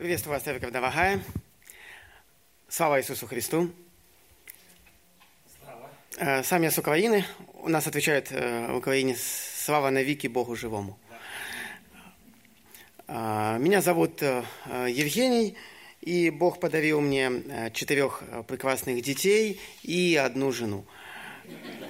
[0.00, 1.20] Приветствую вас, церковь дорогая.
[2.70, 3.70] Слава Иисусу Христу.
[5.62, 6.42] Слава.
[6.42, 7.26] Сам я с Украины.
[7.52, 10.98] У нас отвечают в Украине «Слава навеки Богу живому».
[13.08, 15.58] Меня зовут Евгений,
[16.00, 20.86] и Бог подарил мне четырех прекрасных детей и одну жену.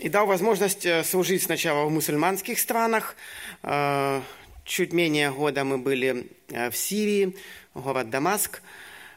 [0.00, 3.16] И дал возможность служить сначала в мусульманских странах,
[3.62, 4.22] Э,
[4.64, 7.36] чуть менее года мы были э, в Сирии,
[7.74, 8.62] город Дамаск,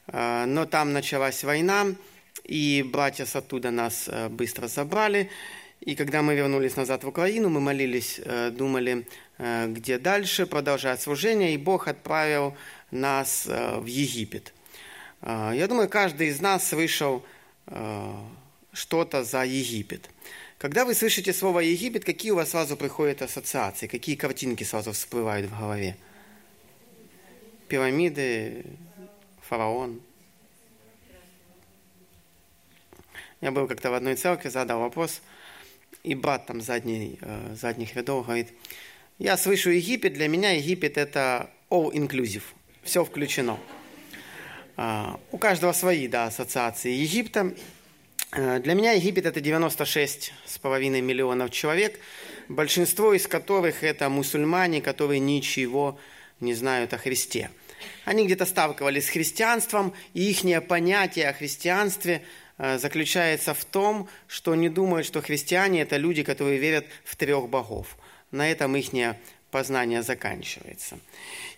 [0.08, 1.88] э, но там началась война,
[2.44, 5.30] и братья с оттуда нас быстро забрали.
[5.80, 8.20] И когда мы вернулись назад в Украину, мы молились,
[8.52, 9.06] думали,
[9.38, 12.56] где дальше продолжать служение, и Бог отправил
[12.92, 14.54] нас в Египет.
[15.22, 17.26] Я думаю, каждый из нас слышал
[18.74, 20.10] что-то за Египет.
[20.64, 25.48] Когда вы слышите слово Египет, какие у вас сразу приходят ассоциации, какие картинки сразу всплывают
[25.48, 25.98] в голове?
[27.68, 28.64] Пирамиды,
[29.42, 30.00] фараон.
[33.42, 35.22] Я был как-то в одной церкви, задал вопрос,
[36.02, 38.54] и брат там задний, э, задних рядов говорит,
[39.20, 42.44] я слышу Египет, для меня Египет это all inclusive,
[42.84, 43.60] все включено.
[44.78, 47.54] Uh, у каждого свои да, ассоциации Египта.
[48.36, 52.00] Э, для меня Египет это 96,5 миллионов человек,
[52.50, 56.00] большинство из которых это мусульмане, которые ничего
[56.40, 57.52] не знают о Христе.
[58.06, 62.24] Они где-то сталкивались с христианством, и их понятие о христианстве
[62.58, 67.50] э, заключается в том, что они думают, что христиане– это люди, которые верят в трех
[67.50, 67.98] богов.
[68.32, 68.94] На этом их
[69.54, 70.98] познание заканчивается.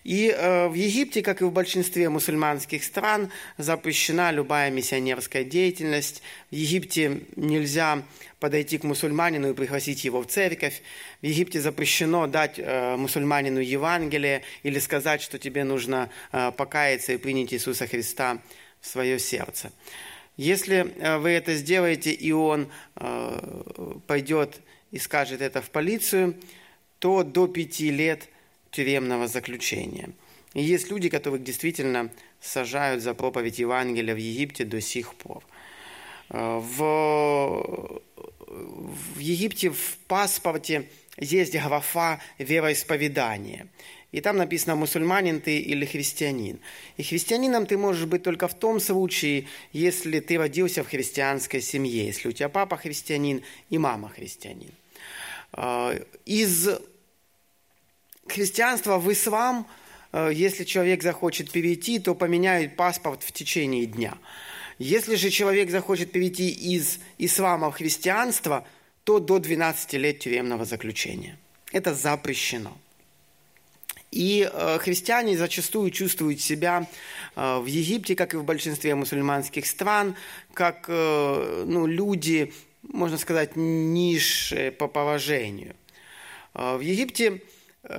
[0.03, 6.21] И э, в Египте, как и в большинстве мусульманских стран, запрещена любая миссионерская деятельность.
[6.51, 8.03] В Египте нельзя
[8.41, 10.81] подойти к мусульманину и пригласить его в церковь.
[11.21, 17.17] В Египте запрещено дать э, мусульманину Евангелие или сказать, что тебе нужно э, покаяться и
[17.17, 18.39] принять Иисуса Христа
[18.81, 19.71] в свое сердце.
[20.35, 22.67] Если э, вы это сделаете, и он
[22.97, 24.59] э, пойдет
[24.91, 26.35] и скажет это в полицию,
[27.05, 28.29] то до пяти лет
[28.71, 30.09] тюремного заключения.
[30.55, 32.09] И есть люди, которых действительно
[32.41, 35.43] сажают за проповедь Евангелия в Египте до сих пор.
[36.31, 38.01] Э, в,
[38.47, 40.89] в Египте в паспорте
[41.19, 43.67] есть графа вероисповедания.
[44.11, 46.59] И там написано, мусульманин ты или христианин.
[46.97, 52.07] И христианином ты можешь быть только в том случае, если ты родился в христианской семье,
[52.07, 54.71] если у тебя папа христианин и мама христианин.
[55.53, 56.67] Э, из
[58.27, 59.67] христианство в ислам,
[60.11, 64.17] э, если человек захочет перейти, то поменяют паспорт в течение дня.
[64.79, 68.65] Если же человек захочет перейти из ислама в христианство,
[69.03, 71.37] то до 12 лет тюремного заключения.
[71.71, 72.77] Это запрещено.
[74.11, 76.87] И э, христиане зачастую чувствуют себя
[77.35, 80.15] э, в Египте, как и в большинстве мусульманских стран,
[80.53, 85.75] как ну, люди, можно сказать, низшие по положению.
[86.53, 87.41] В Египте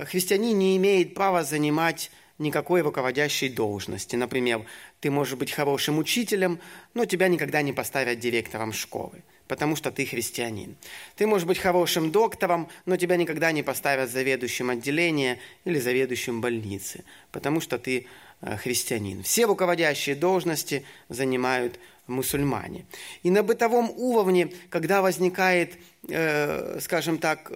[0.05, 4.15] христианин не имеет права занимать никакой руководящей должности.
[4.15, 4.65] Например,
[4.99, 6.59] ты можешь быть хорошим учителем,
[6.93, 10.75] но тебя никогда не поставят директором школы, потому что ты христианин.
[11.15, 17.03] Ты можешь быть хорошим доктором, но тебя никогда не поставят заведующим отделения или заведующим больницы,
[17.31, 18.05] потому что ты
[18.41, 19.23] э, христианин.
[19.23, 22.85] Все руководящие должности занимают мусульмане.
[23.23, 27.51] И на бытовом уровне, когда возникает, э, скажем так,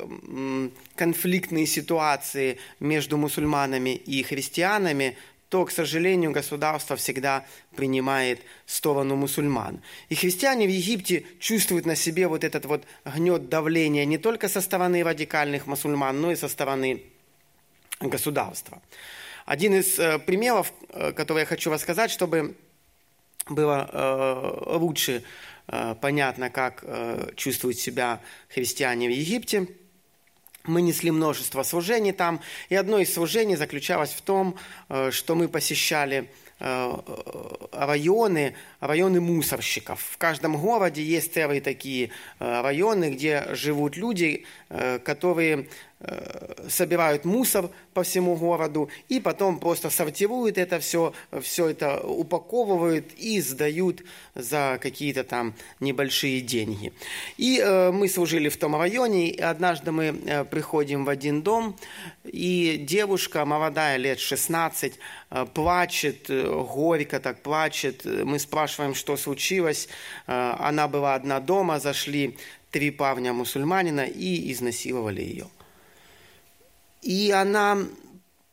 [0.96, 5.18] конфликтные ситуации между мусульманами и христианами,
[5.52, 7.46] то, к сожалению, государство всегда
[7.76, 9.82] принимает сторону мусульман.
[10.08, 14.62] И христиане в Египте чувствуют на себе вот этот вот гнет давления не только со
[14.62, 17.04] стороны радикальных мусульман, но и со стороны
[18.00, 18.82] государства.
[19.46, 22.56] Один из э, примеров, э, который я хочу рассказать, чтобы
[23.50, 25.24] было э, лучше
[25.68, 28.20] э, понятно, как э, чувствуют себя
[28.50, 29.68] христиане в Египте.
[30.64, 34.56] Мы несли множество служений там, и одно из служений заключалось в том,
[34.90, 36.30] э, что мы посещали
[37.72, 40.00] районы, районы мусорщиков.
[40.00, 44.46] В каждом городе есть целые такие районы, где живут люди,
[45.04, 45.68] которые
[46.68, 53.42] собирают мусор по всему городу и потом просто сортируют это все, все это упаковывают и
[53.42, 54.04] сдают
[54.36, 56.94] за какие-то там небольшие деньги.
[57.38, 61.76] И э, мы служили в том районе, и однажды мы э, приходим в один дом,
[62.24, 64.94] и девушка молодая, лет 16,
[65.30, 68.06] э, плачет, э, горько так плачет.
[68.06, 69.88] Мы спрашиваем, что случилось.
[70.28, 72.38] Э, она была одна дома, зашли
[72.72, 75.48] три парня мусульманина и изнасиловали ее.
[77.02, 77.78] И она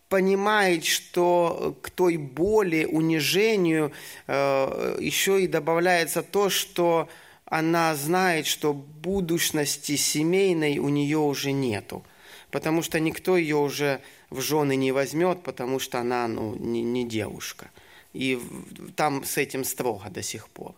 [0.08, 3.92] понимает, что к той боли, унижению
[4.26, 7.08] э, еще и добавляется то, что
[7.44, 12.04] она знает, что будущности семейной у нее уже нету,
[12.50, 14.00] потому что никто ее уже
[14.30, 17.70] в жены не возьмет, потому что она ну, не, не девушка.
[18.14, 18.40] И
[18.96, 20.74] там с этим строго до сих пор.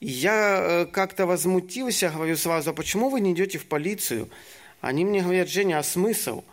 [0.00, 4.30] Я э, как-то возмутился, говорю сразу, а почему вы не идете в полицию?
[4.80, 6.44] Они мне говорят, Женя, а смысл–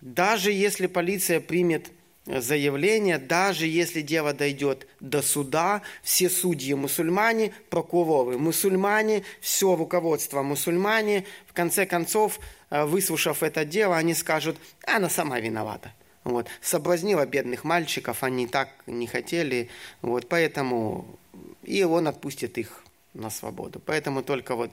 [0.00, 1.90] даже если полиция примет
[2.26, 10.42] э, заявление, даже если дело дойдет до суда, все судьи мусульмане, прокуроры мусульмане, все руководство
[10.42, 12.38] мусульмане, в конце концов,
[12.70, 14.56] э, выслушав это дело, они скажут,
[14.86, 15.92] она сама виновата.
[16.24, 16.46] Вот.
[16.60, 19.70] Соблазнила бедных мальчиков, они так не хотели,
[20.02, 21.18] вот, поэтому
[21.62, 22.84] и он отпустит их
[23.14, 23.80] на свободу.
[23.84, 24.70] Поэтому только вот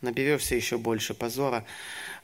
[0.00, 1.64] наберешься еще больше позора.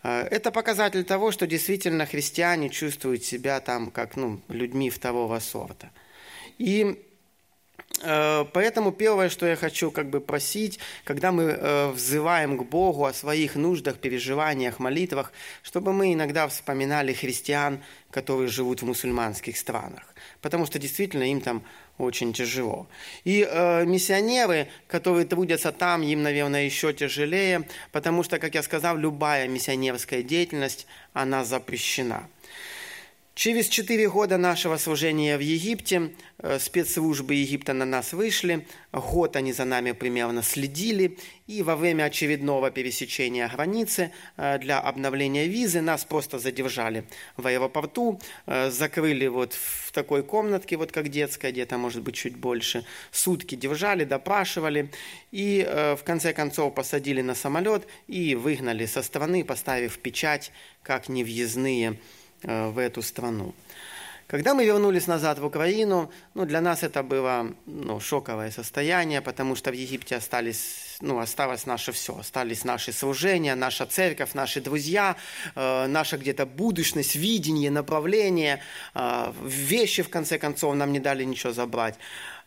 [0.03, 5.91] Э, это показатель того, что действительно христиане чувствуют себя там как ну, людьми второго сорта.
[6.59, 7.03] И
[8.03, 13.05] э, Поэтому первое, что я хочу как бы просить, когда мы э, взываем к Богу
[13.05, 17.81] о своих нуждах, переживаниях, молитвах, чтобы мы иногда вспоминали христиан,
[18.11, 20.15] которые живут в мусульманских странах.
[20.41, 21.63] Потому что действительно им там
[21.99, 22.87] очень тяжело.
[23.25, 28.97] И э, миссионеры, которые трудятся там, им, наверное, еще тяжелее, потому что, как я сказал,
[28.97, 32.29] любая миссионерская деятельность, она запрещена.
[33.39, 39.53] Через четыре года нашего служения в Египте э, спецслужбы Египта на нас вышли, год они
[39.53, 46.05] за нами примерно следили, и во время очередного пересечения границы э, для обновления визы нас
[46.05, 47.05] просто задержали
[47.37, 52.35] в аэропорту, э, закрыли вот в такой комнатке, вот как детская, где-то может быть чуть
[52.37, 54.91] больше, сутки держали, допрашивали,
[55.31, 55.65] и
[55.97, 60.51] в конце концов посадили на самолет и выгнали со страны, поставив печать
[60.83, 61.99] как невъездные
[62.43, 63.55] в эту страну.
[64.29, 69.57] Когда мы вернулись назад в Украину, ну, для нас это было ну, шоковое состояние, потому
[69.57, 72.15] что в Египте остались, ну, осталось наше все.
[72.19, 75.17] Остались наши служения, наша церковь, наши друзья,
[75.55, 78.61] э, наша где-то будущность, видение, направление.
[78.95, 81.95] Э, вещи, в конце концов, нам не дали ничего забрать.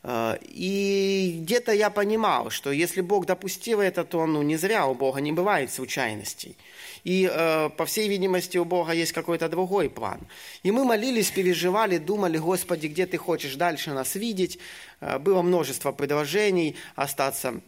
[0.03, 4.95] Э, и где-то я понимал, что если Бог допустил это, то ну, не зря у
[4.95, 6.56] Бога не бывает случайностей.
[7.03, 10.19] И, э, по всей видимости, у Бога есть какой-то другой план.
[10.63, 14.59] И мы молились, переживали, думали, Господи, где Ты хочешь дальше нас видеть.
[15.00, 17.62] Э, было множество предложений остаться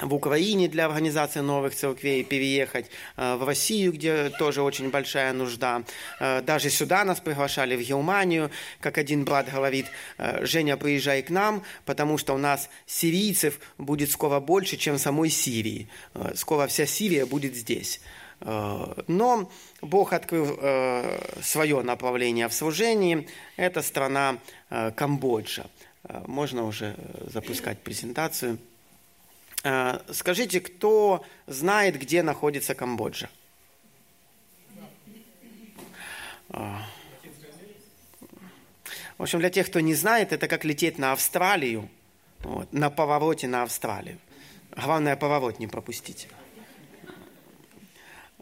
[0.00, 2.86] в Украине для организации новых церквей, переехать
[3.16, 5.82] э, в Россию, где тоже очень большая нужда.
[6.18, 8.50] Э, даже сюда нас приглашали, в Германию.
[8.80, 9.86] Как один брат говорит,
[10.18, 15.30] э, Женя, приезжай к нам, потому что у нас сирийцев будет скоро больше, чем самой
[15.30, 15.88] Сирии.
[16.34, 18.00] Скоро вся Сирия будет здесь.
[18.40, 19.50] Но
[19.80, 20.58] Бог открыл
[21.42, 23.28] свое направление в служении.
[23.56, 25.66] Это страна Камбоджа.
[26.26, 26.96] Можно уже
[27.32, 28.58] запускать презентацию.
[29.64, 33.28] Э, скажите, кто знает, где находится Камбоджа?
[36.50, 36.76] Э,
[39.18, 41.88] в общем, для тех, кто не знает, это как лететь на Австралию,
[42.40, 44.18] вот, на повороте на Австралию.
[44.74, 46.28] Главное, поворот не пропустить.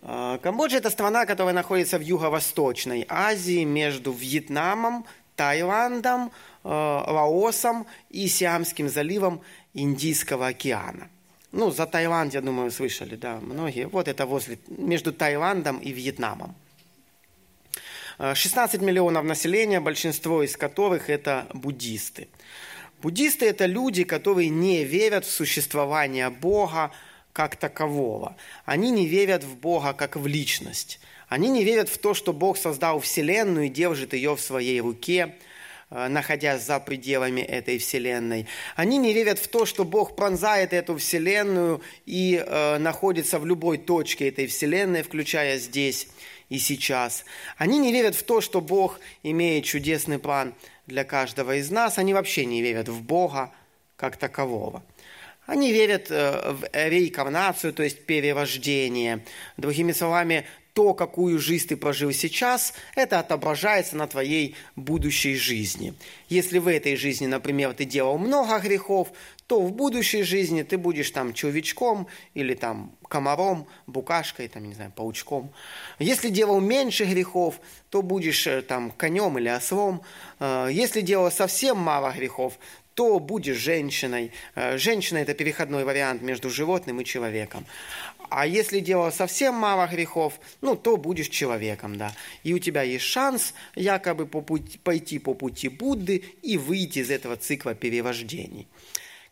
[0.00, 5.04] Э, Камбоджа– это страна, которая находится в Юго-Восточной Азии между Вьетнамом,
[5.36, 9.40] Таиландом, Лаосом и Сиамским заливом
[9.74, 11.08] Индийского океана.
[11.52, 13.86] Ну, за Таиланд, я думаю, слышали, да, многие.
[13.88, 16.54] Вот это возле, между Таиландом и Вьетнамом.
[18.18, 22.28] 16 миллионов населения, большинство из которых это буддисты.
[23.02, 26.92] Буддисты– это люди, которые не верят в существование Бога
[27.32, 28.36] как такового.
[28.66, 31.00] Они не верят в Бога как в личность.
[31.28, 35.34] Они не верят в то, что Бог создал Вселенную и держит ее в своей руке–
[35.44, 35.48] Э,
[35.90, 38.46] находясь за пределами этой Вселенной.
[38.76, 43.78] Они не верят в то, что Бог пронзает эту Вселенную и э, находится в любой
[43.78, 46.08] точке этой Вселенной, включая здесь
[46.48, 47.24] и сейчас.
[47.56, 50.54] Они не верят в то, что Бог имеет чудесный план
[50.86, 51.98] для каждого из нас.
[51.98, 53.52] Они вообще не верят в Бога
[53.96, 54.82] как такового.
[55.46, 59.24] Они верят э, в реинкарнацию, то есть перерождение.
[59.56, 60.46] Другими словами,
[60.80, 65.92] то, какую жизнь ты прожил сейчас, это отображается на твоей будущей жизни.
[66.30, 69.12] Если в этой жизни, например, ты делал много грехов,
[69.46, 74.90] то в будущей жизни ты будешь там червячком или там комаром, букашкой, там, не знаю,
[74.96, 75.52] паучком.
[75.98, 77.60] Если делал меньше грехов,
[77.90, 80.00] то будешь э, там конем или ослом.
[80.38, 82.58] Э, если делал совсем мало грехов,
[83.00, 84.30] то будешь женщиной.
[84.54, 87.64] Э, женщина– это переходной вариант между животным и человеком.
[88.28, 92.12] А если дело совсем мало грехов, ну, то будешь человеком, да.
[92.42, 97.10] И у тебя есть шанс якобы по пути, пойти по пути Будды и выйти из
[97.10, 98.68] этого цикла перерождений.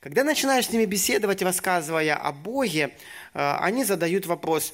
[0.01, 2.97] Когда начинаешь с ними беседовать, рассказывая о Боге,
[3.35, 4.73] э, они задают вопрос,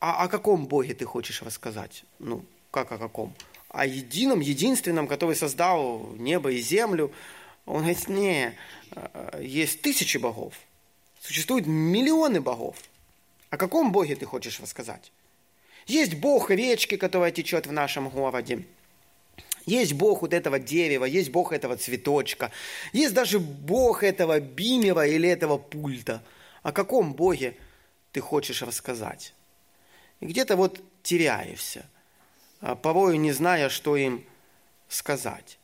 [0.00, 2.02] а о каком Боге ты хочешь рассказать?
[2.18, 3.32] Ну, как о каком?
[3.68, 7.12] О едином, единственном, который создал небо и землю.
[7.66, 8.56] Он говорит, не,
[8.92, 10.54] э, есть тысячи богов,
[11.20, 12.76] существуют миллионы богов.
[13.50, 15.12] О каком Боге ты хочешь рассказать?
[15.86, 18.64] Есть Бог речки, которая течет в нашем городе.
[19.66, 22.52] Есть Бог вот этого дерева, есть Бог этого цветочка,
[22.92, 26.22] есть даже Бог этого бимера или этого пульта.
[26.62, 27.56] О каком Боге
[28.12, 29.34] ты хочешь рассказать?
[30.20, 31.86] И где-то вот теряешься,
[32.60, 34.24] а порою не зная, что им
[34.88, 35.58] сказать.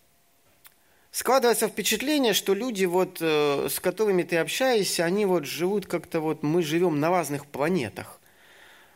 [1.13, 6.43] Складывается впечатление, что люди, вот, э, с которыми ты общаешься, они вот живут как-то вот,
[6.43, 8.19] мы живем на разных планетах.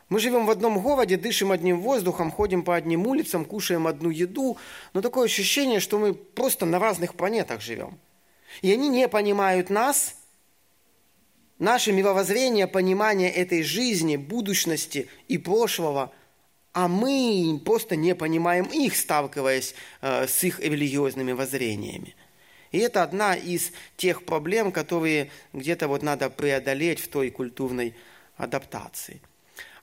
[0.09, 4.57] Мы живем в одном городе, дышим одним воздухом, ходим по одним улицам, кушаем одну еду,
[4.93, 7.99] но такое ощущение, что мы просто на разных планетах живем.
[8.63, 10.15] И они не понимают нас,
[11.59, 16.11] наше мировоззрение, понимание этой жизни, будущности и прошлого,
[16.77, 22.15] а мы просто не понимаем их, сталкиваясь э, с их религиозными воззрениями.
[22.71, 27.95] И это одна из тех проблем, которые где-то вот надо преодолеть в той культурной
[28.37, 29.21] адаптации–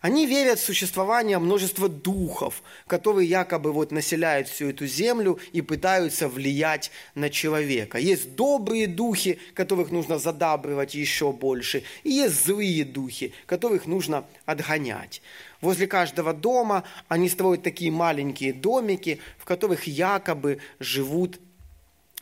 [0.05, 6.29] они верят в существование множества духов, которые якобы вот населяют всю эту землю и пытаются
[6.29, 7.97] влиять на человека.
[7.97, 15.23] Есть добрые духи, которых нужно задабривать еще больше, и есть злые духи, которых нужно отгонять.
[15.65, 21.41] Возле каждого дома они строят такие маленькие домики, в которых якобы живут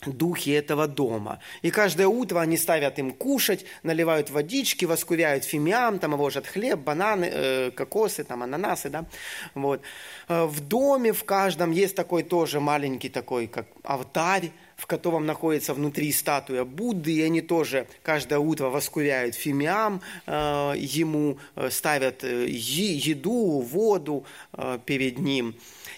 [0.06, 1.40] духи этого дома.
[1.62, 7.24] И каждое утро они ставят им кушать, наливают водички, воскуряют фимиам, там ложат хлеб, бананы,
[7.32, 9.06] э, кокосы, там ананасы, да.
[9.54, 9.82] Вот.
[10.28, 15.74] Э, в доме в каждом есть такой тоже маленький такой, как алтарь, в котором находится
[15.74, 22.46] внутри статуя Будды, и они тоже каждое утро воскуряют фимиам э, ему, э, ставят э,
[22.48, 25.54] еду, воду э, перед ним.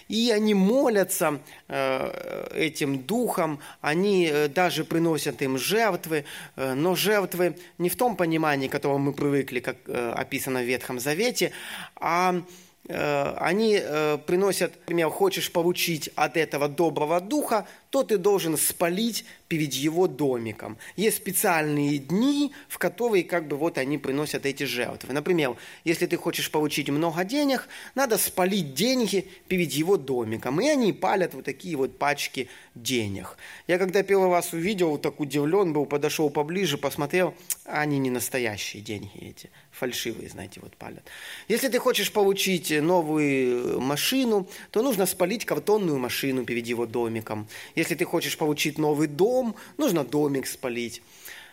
[0.07, 7.57] И они молятся э, этим духом, они э, даже приносят им жертвы, э, но жертвы
[7.79, 11.51] не в том понимании, к которому мы привыкли, как описано в Ветхом Завете,
[11.95, 12.41] а
[12.87, 13.81] они
[14.27, 20.77] приносят, например, хочешь получить от этого доброго духа, то ты должен спалить перед его домиком.
[20.97, 25.13] Есть специальные дни, в которые как бы вот они приносят эти жертвы.
[25.13, 30.59] Например, если ты хочешь получить много денег, надо спалить деньги перед его домиком.
[30.59, 33.37] И они палят вот такие вот пачки денег.
[33.67, 37.33] Я когда первый раз увидел, так удивлен был, подошел поближе, посмотрел,
[37.63, 41.03] они не настоящие деньги эти, фальшивые, знаете, вот палят.
[41.47, 47.47] Если ты хочешь получить новую машину, то нужно спалить картонную машину перед его домиком.
[47.75, 51.03] Если ты хочешь получить новый дом, нужно домик спалить.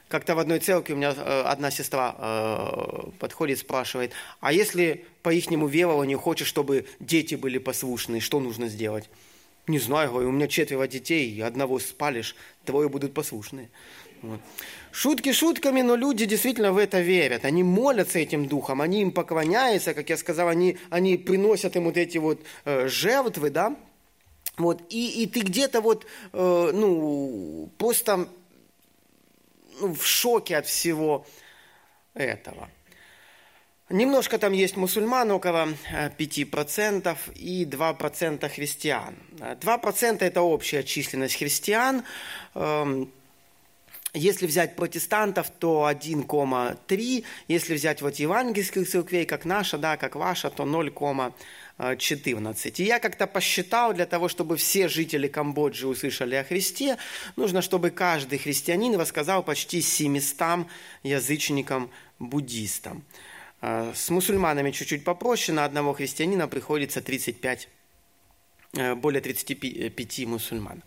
[0.09, 5.33] Как-то в одной церкви у меня э, одна сестра э, подходит, спрашивает, а если по
[5.33, 9.09] ихнему верованию хочешь, чтобы дети были послушны, что нужно сделать?
[9.67, 12.37] Не знаю, говорю, у меня четверо детей, одного спалишь,
[12.67, 13.71] двое будут послушны.
[14.21, 14.41] Вот.
[14.91, 17.45] Шутки шутками, но люди действительно в это верят.
[17.45, 21.97] Они молятся этим духом, они им поклоняются, как я сказал, они, они приносят им вот
[21.97, 23.77] эти вот э, жертвы, да,
[24.59, 28.29] вот, и, и ты где-то вот, э, ну, просто
[29.81, 31.27] ну, в шоке от всего
[32.15, 32.69] этого.
[33.89, 35.69] Немножко там есть мусульман, около
[36.19, 39.17] 5%, э, и 2% христиан.
[39.39, 42.05] 2% это общая численность христиан.
[42.55, 43.13] Эм,
[44.15, 47.25] если взять протестантов, то 1,3.
[47.49, 51.33] Если взять вот евангельских церквей, как наша, да, как ваша, то 0,3.
[51.79, 52.81] 14.
[52.81, 56.99] И я как-то посчитал, для того, чтобы все жители Камбоджи услышали о Христе,
[57.37, 60.67] нужно, чтобы каждый христианин рассказал почти 700
[61.03, 63.05] язычникам-буддистам.
[63.61, 67.69] А, с мусульманами чуть-чуть попроще, на одного христианина приходится 35,
[68.75, 70.83] э, более 35 мусульман.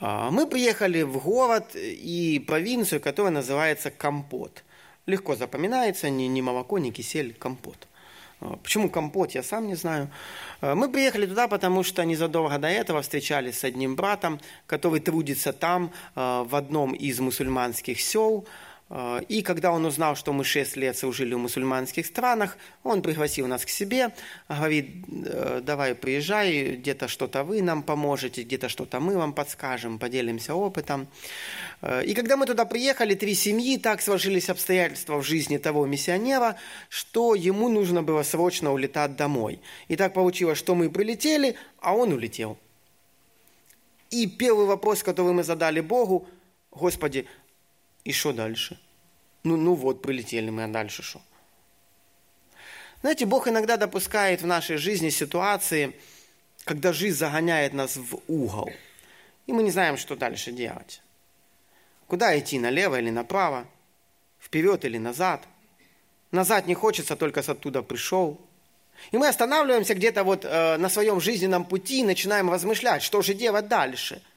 [0.00, 4.64] А, мы приехали в город и провинцию, которая называется Компот.
[5.06, 7.86] Легко запоминается, ни, ни молоко, ни кисель, компот.
[8.44, 10.10] А, почему компот, я сам не знаю.
[10.60, 15.52] А, мы приехали туда, потому что незадолго до этого встречались с одним братом, который трудится
[15.52, 18.46] там, а, в одном из мусульманских сел.
[18.94, 23.48] Э, и когда он узнал, что мы шесть лет служили в мусульманских странах, он пригласил
[23.48, 24.14] нас к себе,
[24.48, 30.54] говорит, «Э, давай приезжай, где-то что-то вы нам поможете, где-то что-то мы вам подскажем, поделимся
[30.54, 31.08] опытом.
[31.82, 36.56] Э, и когда мы туда приехали, три семьи, так сложились обстоятельства в жизни того миссионера,
[36.88, 39.60] что ему нужно было срочно улетать домой.
[39.88, 42.56] И так получилось, что мы прилетели, а он улетел.
[44.10, 46.28] И первый вопрос, который мы задали Богу,
[46.70, 47.26] Господи,
[48.04, 48.78] и что дальше?
[49.44, 51.20] Ну, ну вот, прилетели мы, а дальше что?
[53.02, 55.92] Знаете, Бог иногда допускает в нашей жизни ситуации,
[56.64, 58.70] когда жизнь загоняет нас в угол,
[59.46, 61.02] и мы не знаем, что дальше делать.
[62.06, 63.66] Куда идти, налево или направо,
[64.40, 65.46] вперед или назад.
[66.30, 68.40] Назад не хочется, только с оттуда пришел.
[69.12, 73.34] И мы останавливаемся где-то вот э, на своем жизненном пути и начинаем размышлять, что же
[73.34, 74.22] делать дальше–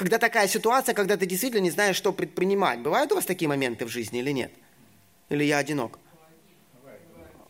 [0.00, 2.80] когда такая ситуация, когда ты действительно не знаешь, что предпринимать.
[2.80, 4.50] Бывают у вас такие моменты в жизни или нет?
[5.28, 5.98] Или я одинок?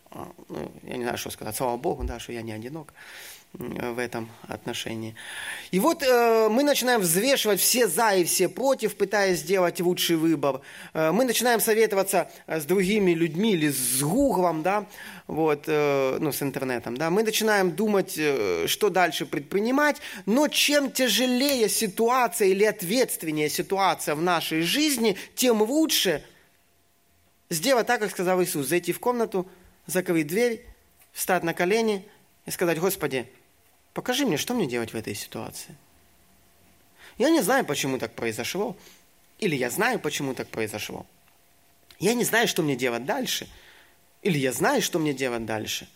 [0.09, 1.55] А, ну, я не знаю, что сказать.
[1.55, 2.93] Слава Богу, да, что я не одинок
[3.53, 5.13] в этом отношении.
[5.71, 10.61] И вот э, мы начинаем взвешивать все за и все против, пытаясь сделать лучший выбор.
[10.93, 14.85] Э, мы начинаем советоваться с другими людьми или с Гуглом, да,
[15.27, 17.09] вот, э, ну, с интернетом, да.
[17.09, 24.21] Мы начинаем думать, э, что дальше предпринимать, но чем тяжелее ситуация или ответственнее ситуация в
[24.21, 26.23] нашей жизни, тем лучше
[27.49, 29.45] сделать так, как сказал Иисус, зайти в комнату,
[29.87, 30.65] закрыть дверь,
[31.11, 32.05] встать на колени
[32.45, 33.27] и сказать, Господи,
[33.93, 35.75] Покажи мне, что мне делать в этой ситуации.
[37.17, 38.75] Я не знаю, почему так произошло.
[39.39, 41.05] Или я знаю, почему так произошло.
[41.99, 43.47] Я не знаю, что мне делать дальше.
[44.21, 45.89] Или я знаю, что мне делать дальше.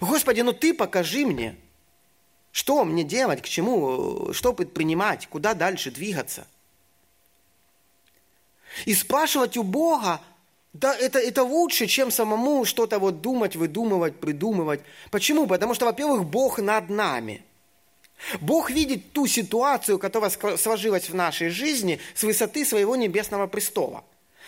[0.00, 1.56] Господи, ну ты покажи мне,
[2.52, 6.46] что мне делать, к чему, что предпринимать, куда дальше двигаться.
[8.86, 10.20] И спрашивать у Бога,
[10.74, 14.80] да, это, это лучше, чем самому что-то вот думать, выдумывать, придумывать.
[15.12, 15.46] Почему?
[15.46, 17.44] Потому что, во-первых, Бог над нами.
[18.40, 24.04] Бог видит ту ситуацию, которая сложилась в нашей жизни с высоты своего небесного престола.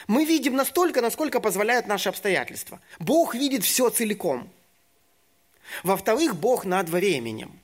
[0.09, 2.81] Мы видим настолько, насколько позволяют наши обстоятельства.
[2.99, 4.51] Бог видит все целиком.
[5.85, 7.57] Во-вторых, Бог над временем.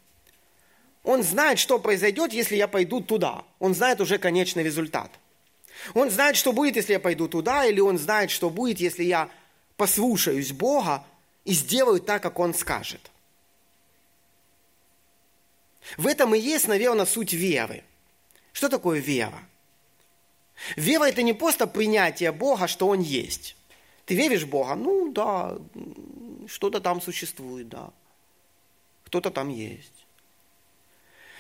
[1.03, 3.43] Он знает, что произойдет, если я пойду туда.
[3.59, 5.11] Он знает уже конечный результат.
[5.95, 9.29] Он знает, что будет, если я пойду туда, или он знает, что будет, если я
[9.77, 11.05] послушаюсь Бога
[11.45, 13.11] и сделаю так, как Он скажет.
[15.97, 17.83] В этом и есть, наверное, суть веры.
[18.53, 19.43] Что такое вера?
[20.77, 23.57] Вера– это не просто принятие Бога, что Он есть.
[24.07, 24.75] Ты веришь в Бога?
[24.75, 25.59] Ну да,
[26.47, 27.91] что-то там существует, да.
[29.05, 30.07] Кто-то там есть.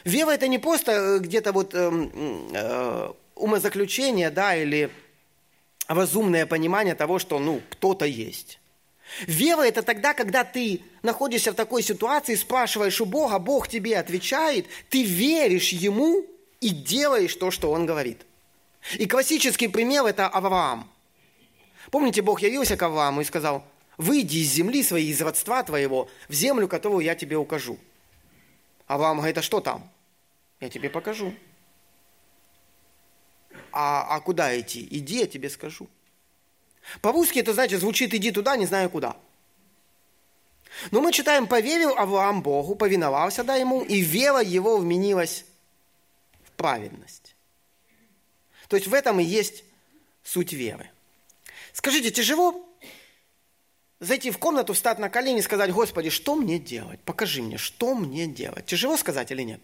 [0.05, 1.91] Вера– это не просто э, где-то вот э,
[2.53, 4.90] э, умозаключение, да, или
[5.88, 8.59] разумное понимание того, что, ну, кто-то есть.
[9.27, 14.66] Вера– это тогда, когда ты находишься в такой ситуации, спрашиваешь у Бога, Бог тебе отвечает,
[14.88, 16.25] ты веришь Ему
[16.61, 18.23] и делаешь то, что Он говорит.
[18.95, 20.90] И классический пример– это Авраам.
[21.90, 23.64] Помните, Бог явился к Аврааму и сказал,
[23.99, 27.79] выйди из земли своей, из родства твоего, в землю, которую я тебе укажу.
[28.87, 29.90] Авраам говорит, а что там?
[30.61, 31.35] Я тебе покажу
[33.73, 34.87] а, а куда идти?
[34.91, 35.89] Иди, я тебе скажу.
[37.01, 39.17] По-русски это значит, звучит «иди туда, не знаю куда».
[40.91, 45.45] Но мы читаем «поверил Авраам Богу, повиновался да ему, и вера его вменилась
[46.45, 47.35] в праведность».
[48.69, 49.65] То есть в этом и есть
[50.25, 50.91] суть веры.
[51.73, 52.67] Скажите, тяжело
[54.01, 57.01] зайти в комнату, встать на колени и сказать, Господи, что мне делать?
[57.01, 58.67] Покажи мне, что мне делать.
[58.67, 59.63] Тяжело сказать или нет?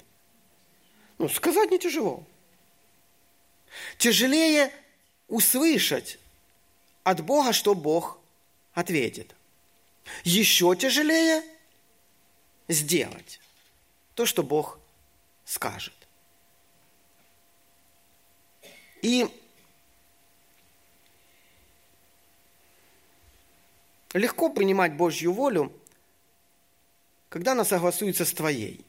[1.19, 2.23] Ну, сказать не тяжело.
[3.97, 4.73] Тяжелее
[5.29, 6.19] услышать
[7.05, 8.19] от Бога, что Бог
[8.75, 9.35] ответит.
[10.25, 11.43] Еще тяжелее
[12.69, 13.41] сделать
[14.15, 14.79] то, что Бог
[15.45, 15.95] скажет.
[19.03, 19.29] И
[24.13, 25.73] легко принимать Божью волю,
[27.29, 28.85] когда она согласуется с твоей.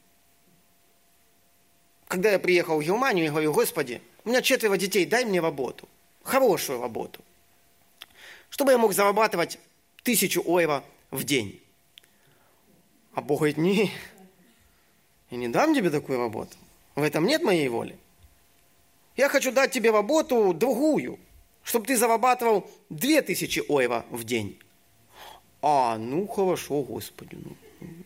[2.10, 5.88] Когда я приехал в Германию, я говорю, Господи, у меня четверо детей, дай мне работу.
[6.24, 7.20] Хорошую работу.
[8.48, 9.60] Чтобы я мог зарабатывать
[10.02, 11.62] тысячу евро в день.
[13.14, 13.92] А Бог говорит, не,
[15.30, 16.56] я не дам тебе такую работу.
[16.96, 17.96] В этом нет моей воли.
[19.16, 21.16] Я хочу дать тебе работу другую,
[21.62, 24.58] чтобы ты зарабатывал две тысячи евро в день.
[25.62, 27.38] А, ну хорошо, Господи.
[27.40, 27.56] Ну,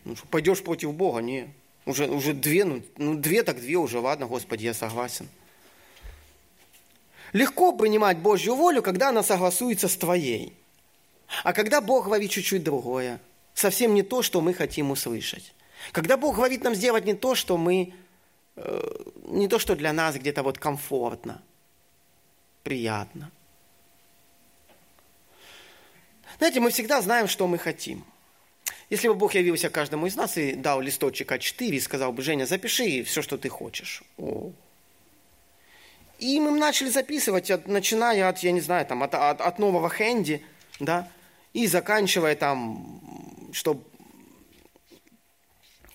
[0.03, 1.21] ну пойдешь против Бога?
[1.21, 1.51] Не.
[1.85, 5.27] Уже, уже две, ну, ну две так две уже, ладно, Господи, я согласен.
[7.31, 10.53] Легко принимать Божью волю, когда она согласуется с твоей.
[11.43, 13.19] А когда Бог говорит чуть-чуть другое,
[13.53, 15.53] совсем не то, что мы хотим услышать.
[15.91, 17.93] Когда Бог говорит нам сделать не то, что мы,
[18.55, 21.41] э, не то, что для нас где-то вот комфортно,
[22.63, 23.31] приятно.
[26.37, 28.03] Знаете, мы всегда знаем, что мы хотим.
[28.89, 32.45] Если бы Бог явился каждому из нас и дал листочек А4 и сказал бы, Женя,
[32.45, 34.03] запиши все, что ты хочешь.
[34.17, 34.51] О.
[36.19, 39.89] И мы начали записывать, от, начиная от, я не знаю, там, от, от, от нового
[39.89, 40.43] хэнди,
[40.79, 41.09] да,
[41.53, 43.01] и заканчивая там,
[43.51, 43.83] чтобы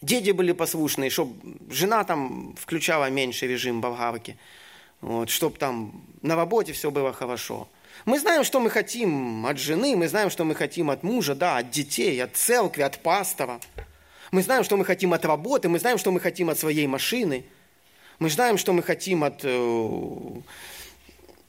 [0.02, 1.34] дети были послушные, чтобы
[1.70, 4.36] жена там включала меньший режим болгарки,
[5.00, 7.68] вот, чтобы там на работе все было хорошо–
[8.04, 11.58] мы знаем, что мы хотим от жены, мы знаем, что мы хотим от мужа, да,
[11.58, 13.60] от детей, от церкви, от пастора.
[14.30, 17.44] Мы знаем, что мы хотим от работы, мы знаем, что мы хотим от своей машины.
[18.18, 20.40] Мы знаем, что мы хотим от, э,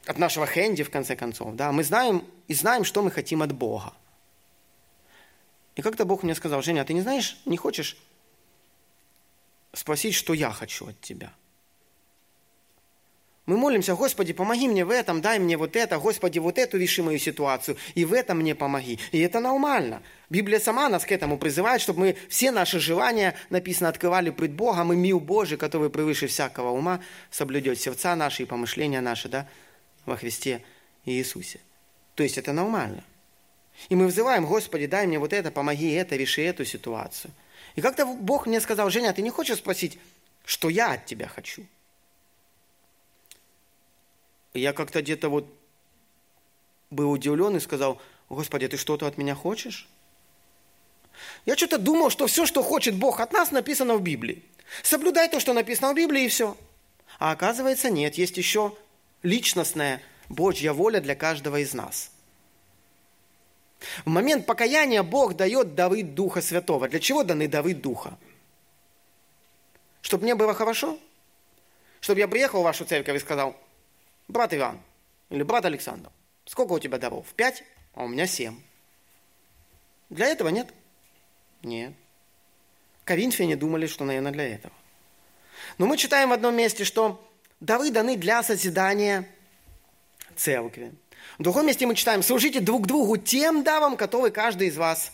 [0.05, 1.55] от нашего хэнди, в конце концов.
[1.55, 1.71] Да?
[1.71, 3.93] Мы знаем и знаем, что мы хотим от Бога.
[5.75, 7.97] И как-то Бог мне сказал, Женя, а ты не знаешь, не хочешь
[9.73, 11.33] спросить, что я хочу от тебя?
[13.51, 17.03] Мы молимся, Господи, помоги мне в этом, дай мне вот это, Господи, вот эту реши
[17.03, 18.97] мою ситуацию, и в этом мне помоги.
[19.11, 20.01] И это нормально.
[20.29, 24.93] Библия сама нас к этому призывает, чтобы мы все наши желания, написано, открывали пред Богом,
[24.93, 29.49] и мил Божий, который превыше всякого ума, соблюдет сердца наши и помышления наши, да,
[30.05, 30.63] во Христе
[31.03, 31.59] Иисусе.
[32.15, 33.03] То есть это нормально.
[33.89, 37.33] И мы взываем, Господи, дай мне вот это, помоги это, реши эту ситуацию.
[37.75, 39.99] И как-то Бог мне сказал, Женя, ты не хочешь спросить,
[40.45, 41.65] что я от тебя хочу?
[44.53, 45.45] Я как-то где-то вот
[46.89, 49.87] был удивлен и сказал, Господи, ты что-то от меня хочешь?
[51.45, 54.43] Я что-то думал, что все, что хочет Бог от нас, написано в Библии.
[54.83, 56.57] Соблюдай то, что написано в Библии, и все.
[57.19, 58.75] А оказывается, нет, есть еще
[59.23, 62.11] личностная Божья воля для каждого из нас.
[64.05, 66.87] В момент покаяния Бог дает дары Духа Святого.
[66.87, 68.17] Для чего даны дары Духа?
[70.01, 70.97] Чтобы мне было хорошо?
[71.99, 73.55] Чтобы я приехал в вашу церковь и сказал–
[74.31, 74.79] брат Иван
[75.29, 76.09] или брат Александр,
[76.45, 77.27] сколько у тебя даров?
[77.35, 77.63] Пять?
[77.93, 78.59] А у меня семь.
[80.09, 80.73] Для этого нет?
[81.61, 81.93] Нет.
[83.05, 84.73] Коринфяне думали, что, наверное, для этого.
[85.77, 87.25] Но мы читаем в одном месте, что
[87.59, 89.27] дары даны для созидания
[90.35, 90.93] церкви.
[91.37, 95.11] В другом месте мы читаем, служите друг другу тем даром, который каждый из вас.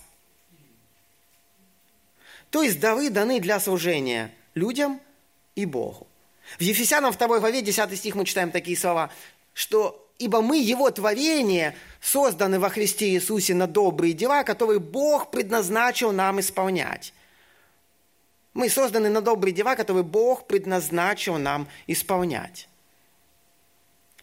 [2.50, 5.02] То есть дары даны для служения людям
[5.56, 6.08] и Богу.
[6.56, 9.12] В Ефесянам 2 главе 10 стих мы читаем такие слова,
[9.54, 16.12] что «Ибо мы, Его творение, созданы во Христе Иисусе на добрые дела, которые Бог предназначил
[16.12, 17.14] нам исполнять».
[18.54, 22.68] Мы созданы на добрые дела, которые Бог предназначил нам исполнять.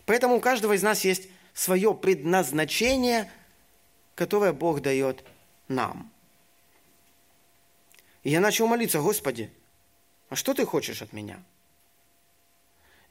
[0.07, 3.31] Поэтому у каждого из нас есть свое предназначение,
[4.17, 5.23] которое Бог дает
[5.69, 6.11] нам.
[8.25, 9.53] И я начал молиться, Господи,
[10.31, 11.41] а что ты хочешь от меня–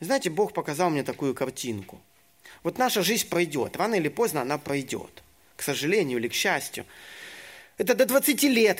[0.03, 2.01] знаете, Бог показал мне такую картинку.
[2.63, 5.23] Вот наша жизнь пройдет, рано или поздно она пройдет.
[5.55, 6.85] К сожалению или к счастью.
[7.77, 8.79] Это до 20 лет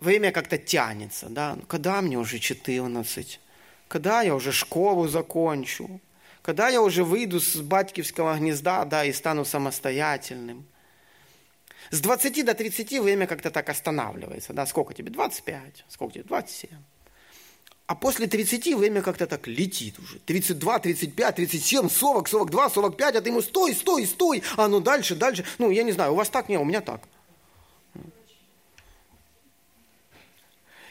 [0.00, 1.28] время как-то тянется.
[1.28, 1.56] Да?
[1.56, 3.40] Ну, когда мне уже 14?
[3.88, 6.00] Когда я уже школу закончу?
[6.42, 10.66] Когда я уже выйду с батькивского гнезда да, и стану самостоятельным?
[11.90, 14.52] С 20 до 30 время как-то так останавливается.
[14.52, 14.66] Да?
[14.66, 15.10] Сколько тебе?
[15.10, 15.84] 25.
[15.88, 16.24] Сколько тебе?
[16.24, 16.70] 27.
[17.86, 20.18] А после 30 время как-то так летит уже.
[20.20, 24.42] 32, 35, 37, 40, 42, 45, а ты ему стой, стой, стой.
[24.56, 25.44] А ну дальше, дальше.
[25.58, 27.02] Ну, я не знаю, у вас так, не, у меня так.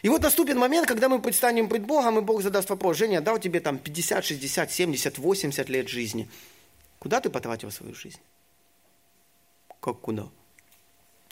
[0.04, 3.40] И вот наступит момент, когда мы предстанем пред Богом, и Бог задаст вопрос, Женя, дал
[3.40, 6.30] тебе там 50, 60, 70, 80 лет жизни.
[7.00, 8.20] Куда ты потратил свою жизнь?
[9.80, 10.28] Как куда?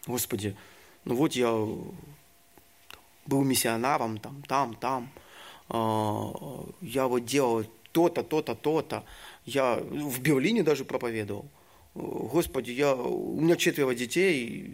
[0.08, 0.56] Господи,
[1.04, 1.52] ну вот я
[3.26, 5.12] был миссионаром, там, там, там.
[5.70, 6.34] А,
[6.82, 9.04] я вот делал то-то, то-то, то-то.
[9.46, 11.46] Я в Берлине даже проповедовал.
[11.94, 14.70] Господи, я, у меня четверо детей,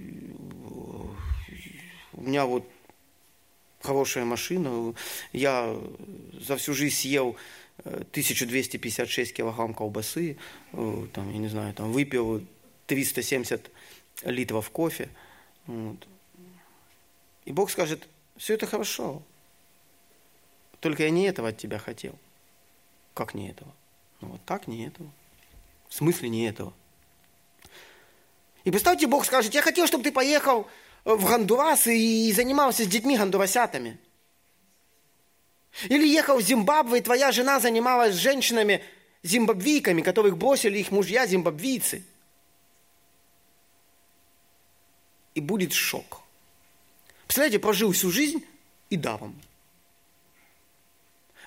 [2.13, 2.63] у меня вот
[3.81, 4.93] хорошая машина,
[5.33, 5.75] я
[6.39, 7.35] за всю жизнь съел
[7.83, 10.37] 1256 килограмм колбасы,
[10.71, 12.43] там, я не знаю, там, выпил
[12.87, 13.71] 370
[14.23, 15.09] литров кофе.
[15.65, 16.07] Вот.
[17.45, 19.23] И Бог скажет, все это хорошо,
[20.79, 22.15] только я не этого от тебя хотел.
[23.13, 23.73] Как не этого?
[24.21, 25.09] Ну вот так не этого.
[25.89, 26.73] В смысле не этого?
[28.63, 30.67] И представьте, Бог скажет, я хотел, чтобы ты поехал
[31.05, 33.97] в Гондурас и занимался с детьми гондурасятами.
[35.85, 38.83] Или ехал в Зимбабве, и твоя жена занималась с женщинами
[39.23, 42.03] зимбабвийками, которых бросили их мужья зимбабвийцы.
[45.33, 46.21] И будет шок.
[47.25, 48.43] Представляете, прожил всю жизнь
[48.89, 49.39] и да вам.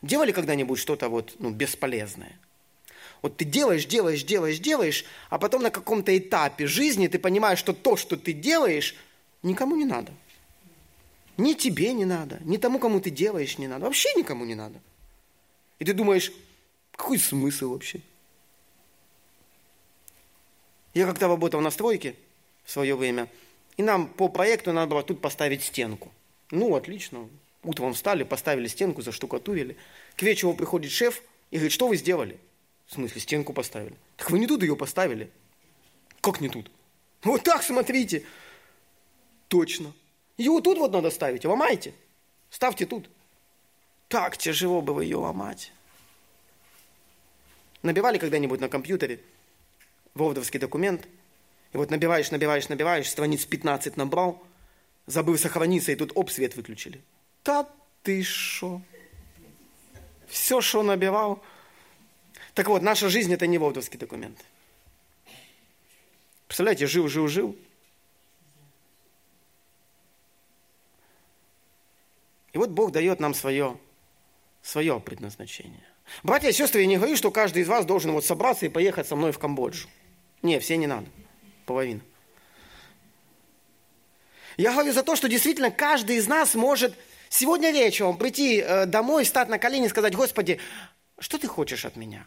[0.02, 2.38] Делали когда-нибудь что-то вот, ну, бесполезное?
[3.22, 7.74] Вот ты делаешь, делаешь, делаешь, делаешь, а потом на каком-то этапе жизни ты понимаешь, что
[7.74, 8.94] то, что ты делаешь,
[9.42, 10.12] никому не надо.
[11.36, 13.84] Ни тебе не надо, ни тому, кому ты делаешь, не надо.
[13.84, 14.80] Вообще никому не надо.
[15.78, 16.32] И ты думаешь,
[16.92, 18.00] какой смысл вообще?
[20.92, 22.14] Я как-то работал на стройке
[22.64, 23.28] в свое время,
[23.76, 26.10] и нам по проекту надо было тут поставить стенку.
[26.50, 27.28] Ну, отлично.
[27.62, 29.76] Утром встали, поставили стенку, заштукатурили.
[30.16, 32.38] К вечеру приходит шеф и говорит, что вы сделали?
[32.86, 33.94] В смысле, стенку поставили?
[34.16, 35.30] Так вы не тут ее поставили.
[36.20, 36.70] Как не тут?
[37.22, 38.24] Вот так смотрите.
[39.48, 39.92] Точно.
[40.38, 41.44] Ее вот тут вот надо ставить.
[41.44, 41.92] Ломайте.
[42.48, 43.10] Ставьте тут.
[44.08, 45.72] Так тяжело было ее ломать.
[47.82, 49.20] Набивали когда-нибудь на компьютере
[50.14, 51.06] вордовский документ,
[51.72, 54.42] и вот набиваешь, набиваешь, набиваешь, страниц 15 набрал,
[55.06, 57.00] забыл сохраниться, и тут оп, свет выключили.
[57.42, 57.68] Та
[58.02, 58.82] ты шо?
[60.28, 61.42] Все, что набивал.
[62.54, 64.38] Так вот, наша жизнь– это не вордовский документ.
[66.46, 67.56] Представляете, жил, жил, жил.
[72.52, 73.78] И вот Бог дает нам свое,
[74.62, 75.84] свое предназначение.
[76.22, 79.06] Братья и сестры, я не говорю, что каждый из вас должен вот собраться и поехать
[79.06, 79.88] со мной в Камбоджу.
[80.42, 81.06] Не, все не надо.
[81.66, 82.00] Половина.
[84.56, 86.98] Я говорю за то, что действительно каждый из нас может
[87.30, 90.58] сегодня вечером прийти э, домой, стать на колени и сказать, Господи,
[91.18, 92.26] что ты хочешь от меня?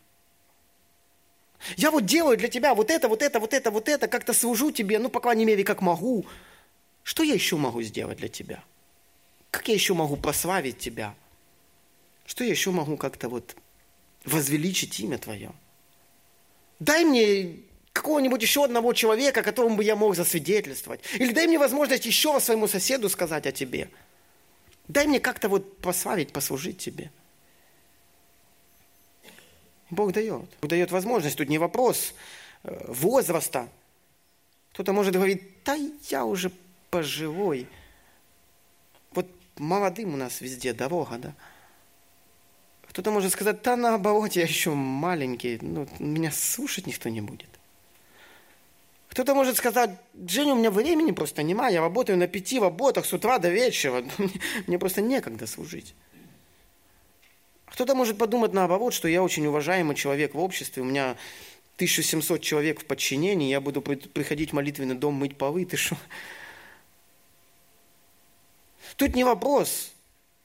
[1.77, 4.71] Я вот делаю для тебя вот это, вот это, вот это, вот это, как-то служу
[4.71, 6.25] тебе, ну, по крайней мере, как могу.
[7.03, 8.63] Что я еще могу сделать для тебя?
[9.51, 11.13] Как я еще могу прославить тебя?
[12.25, 13.55] Что я еще могу как-то вот
[14.25, 15.51] возвеличить имя Твое?
[16.79, 17.59] Дай мне
[17.91, 21.01] какого-нибудь еще одного человека, которому бы я мог засвидетельствовать.
[21.13, 23.89] Или дай мне возможность еще своему соседу сказать о Тебе.
[24.88, 27.12] Дай мне как-то вот прославить, послужить Тебе.
[29.89, 30.50] Бог дает.
[30.62, 31.38] Бог дает возможность.
[31.38, 32.13] Тут не вопрос
[32.63, 33.69] э, возраста.
[34.74, 35.78] Кто-то может говорить, да
[36.10, 36.52] я уже
[36.89, 37.67] пожилой.
[39.12, 41.34] Вот молодым у нас везде дорога, да.
[42.89, 47.50] Кто-то может сказать, да наоборот, я еще маленький, ну, меня слушать никто не будет.
[49.13, 49.91] Кто-то может сказать,
[50.28, 54.04] Женя, у меня времени просто нема, я работаю на пяти работах с утра до вечера,
[54.67, 55.93] мне просто некогда служить.
[57.67, 61.15] Кто-то может подумать наоборот, что я очень уважаемый человек в обществе, у меня
[61.76, 65.95] 1700 человек в подчинении, я буду приходить в молитвенный дом мыть полы, ты что?
[68.95, 69.93] Тут не вопрос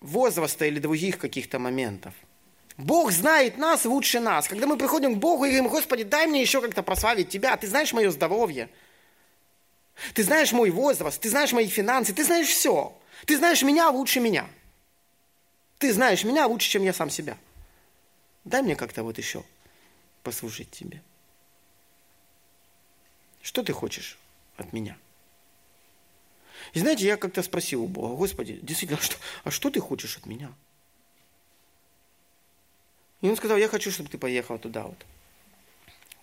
[0.03, 2.13] возраста или других каких-то моментов.
[2.79, 4.47] Бог знает нас лучше нас.
[4.47, 7.57] Когда мы приходим к Богу и говорим, Господи, дай мне еще как-то прославить Тебя.
[7.57, 8.71] Ты знаешь мое здоровье.
[10.15, 12.97] Ты знаешь мой возраст, ты знаешь мои финансы, ты знаешь все.
[13.27, 14.49] Ты знаешь меня лучше меня.
[15.79, 17.37] Ты знаешь меня лучше, чем я сам себя.
[18.45, 19.45] Дай мне как-то вот еще
[20.23, 21.03] послужить тебе.
[23.43, 24.19] Что ты хочешь
[24.57, 24.97] от меня?
[26.75, 30.17] И знаете, я как-то спросил у Бога, Господи, действительно, а что, а что ты хочешь
[30.17, 30.53] от меня?
[33.21, 35.07] И он сказал, я хочу, чтобы ты поехал туда вот,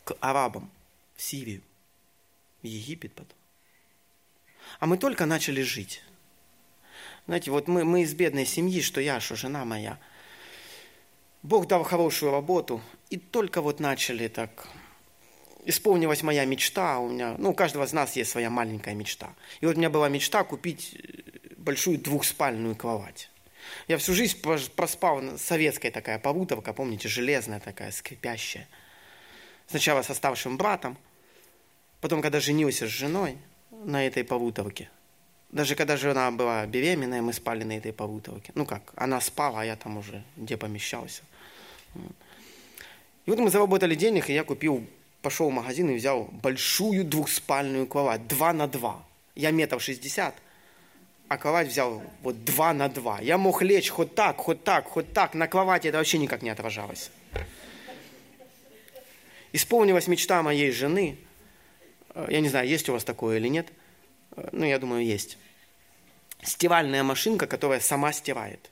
[0.04, 0.70] к арабам,
[1.16, 1.62] в Сирию,
[2.62, 3.38] в Египет потом.
[4.80, 6.02] А мы только начали жить.
[7.28, 10.00] Знаете, вот мы, мы из бедной семьи, что я, что жена моя.
[11.44, 14.68] Бог дал хорошую работу, и только вот начали так
[15.66, 19.34] исполнилась моя мечта, у меня, ну, у каждого из нас есть своя маленькая мечта.
[19.60, 20.96] И вот у меня была мечта купить
[21.58, 23.30] большую двухспальную кровать.
[23.88, 24.42] Я всю жизнь
[24.76, 28.68] проспал, советская такая побутовка, помните, железная такая, скрипящая.
[29.68, 30.98] Сначала со старшим братом,
[32.02, 33.38] потом, когда женился с женой
[33.72, 34.90] на этой побутовке,
[35.52, 38.52] даже когда жена была беременная, мы спали на этой побутовке.
[38.56, 41.22] Ну как, она спала, а я там уже где помещался.
[43.26, 44.86] И вот мы заработали денег, и я купил,
[45.22, 49.04] пошел в магазин и взял большую двухспальную кровать, два на два.
[49.34, 50.36] Я метр шестьдесят,
[51.28, 53.20] а кровать взял вот два на два.
[53.20, 55.34] Я мог лечь хоть так, хоть так, хоть так.
[55.34, 57.10] На кровати это вообще никак не отражалось.
[59.54, 61.18] Исполнилась мечта моей жены.
[62.14, 63.68] Э, я не знаю, есть у вас такое или нет.
[64.36, 65.38] Э, ну, я думаю, есть
[66.44, 68.70] стиральная машинка, которая сама стирает.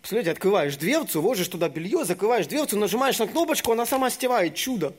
[0.00, 4.54] Представляете, открываешь дверцу, ложишь туда белье, закрываешь дверцу, нажимаешь на кнопочку, она сама стирает.
[4.54, 4.94] Чудо.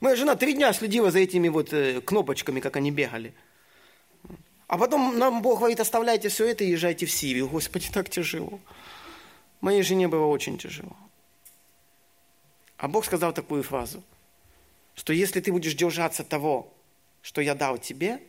[0.00, 3.34] Моя жена три дня следила за этими вот э, кнопочками, как они бегали.
[4.66, 7.48] А потом нам Бог говорит, оставляйте все это и езжайте в Сирию.
[7.48, 8.60] Господи, так тяжело.
[9.60, 10.96] Моей жене было очень тяжело.
[12.76, 14.02] А Бог сказал такую фразу,
[14.94, 16.72] что если ты будешь держаться того,
[17.22, 18.20] что я дал тебе,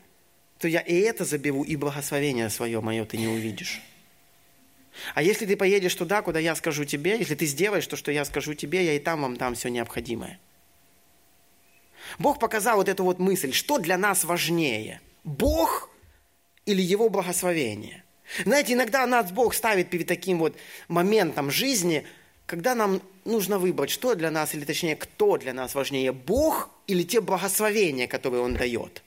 [0.60, 3.82] то я и это заберу, и благословение свое мое ты не увидишь.
[5.13, 8.24] А если ты поедешь туда, куда я скажу тебе, если ты сделаешь то, что я
[8.24, 10.39] скажу тебе, я и там вам дам все необходимое.
[12.17, 15.89] Бог показал вот эту вот мысль, что для нас важнее, Бог
[16.65, 18.04] или Его благословение.
[18.43, 22.06] Знаете, иногда нас Бог ставит перед таким вот моментом жизни,
[22.45, 27.04] когда нам нужно выбрать, что для нас, или точнее, кто для нас важнее, Бог или
[27.04, 29.04] те благословения, которые Он дает.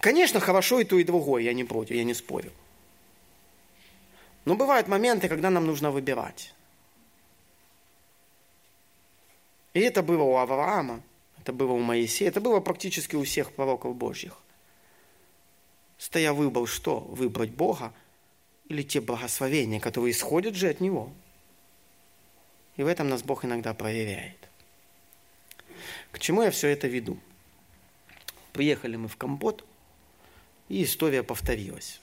[0.00, 2.50] Конечно, хорошо и то, и другое, я не против, я не спорю.
[4.44, 6.54] Но бывают моменты, когда нам нужно выбирать.
[9.74, 11.02] И это было у Авраама,
[11.40, 14.38] это было у Моисея, это было практически у всех пророков Божьих.
[15.98, 17.00] Стоя выбор, что?
[17.00, 17.92] Выбрать Бога
[18.68, 21.12] или те благословения, которые исходят же от Него.
[22.76, 24.36] И в этом нас Бог иногда проверяет.
[26.12, 27.18] К чему я все это веду?
[28.52, 29.64] Приехали мы в Компот,
[30.68, 32.00] и история повторилась.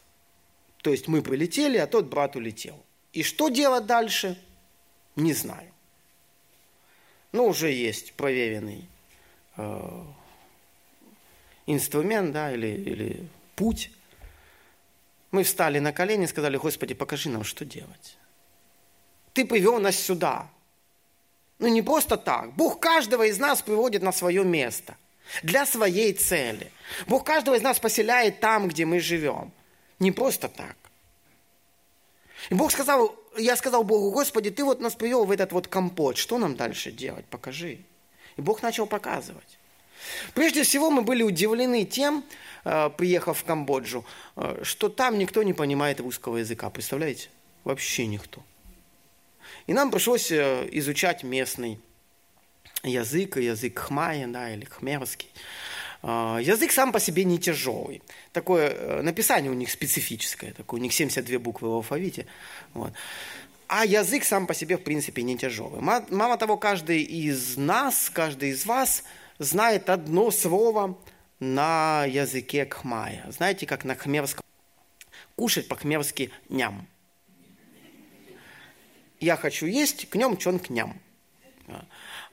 [0.81, 2.81] То есть мы прилетели, а тот брат улетел.
[3.11, 4.39] И что делать дальше?
[5.15, 5.71] Не знаю.
[7.31, 8.87] Но уже есть проверенный
[9.57, 10.03] э,
[11.65, 13.91] инструмент, да, или, или путь.
[15.31, 18.17] Мы встали на колени и сказали, Господи, покажи нам, что делать.
[19.33, 20.47] Ты привел нас сюда.
[21.59, 22.53] Ну не просто так.
[22.53, 24.95] Бог каждого из нас приводит на свое место.
[25.41, 26.71] Для своей цели.
[27.07, 29.51] Бог каждого из нас поселяет там, где мы живем.
[29.99, 30.75] Не просто так.
[32.49, 36.17] И Бог сказал, я сказал Богу, Господи, ты вот нас привел в этот вот компот.
[36.17, 37.25] Что нам дальше делать?
[37.25, 37.79] Покажи.
[38.35, 39.57] И Бог начал показывать.
[40.33, 42.23] Прежде всего мы были удивлены тем,
[42.65, 46.69] э, приехав в Камбоджу, э, что там никто не понимает русского языка.
[46.69, 47.29] Представляете?
[47.63, 48.43] Вообще никто.
[49.67, 51.79] И нам пришлось э, изучать местный
[52.83, 55.29] язык, язык хмая, да, или хмерский.
[56.03, 58.01] Язык сам по себе не тяжелый.
[58.33, 62.25] Такое написание у них специфическое, такое, у них 72 буквы в алфавите.
[62.73, 62.91] Вот.
[63.69, 65.79] А язык сам по себе, в принципе, не тяжелый.
[65.79, 69.05] Мало того, каждый из нас, каждый из вас–
[69.39, 70.97] знает одно слово
[71.39, 73.25] на языке кхмая.
[73.31, 74.43] Знаете, как на хмерском?
[75.35, 76.87] Кушать по-хмерски ням.
[79.19, 80.99] Я хочу есть, к нем чон к ням.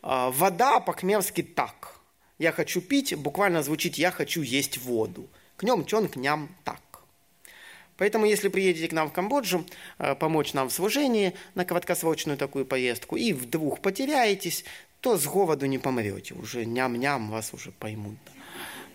[0.03, 2.01] А, вода по-хмерски так.
[2.39, 5.29] Я хочу пить, буквально звучит «я хочу есть воду».
[5.57, 6.81] К нем чон к ням так.
[8.01, 9.67] Поэтому, если приедете к нам в Камбоджу,
[9.99, 14.65] а, помочь нам в служении на короткосрочную такую поездку, и вдруг потеряетесь,
[15.03, 16.35] то с голоду не помрете.
[16.35, 18.17] Уже ням-ням вас уже поймут.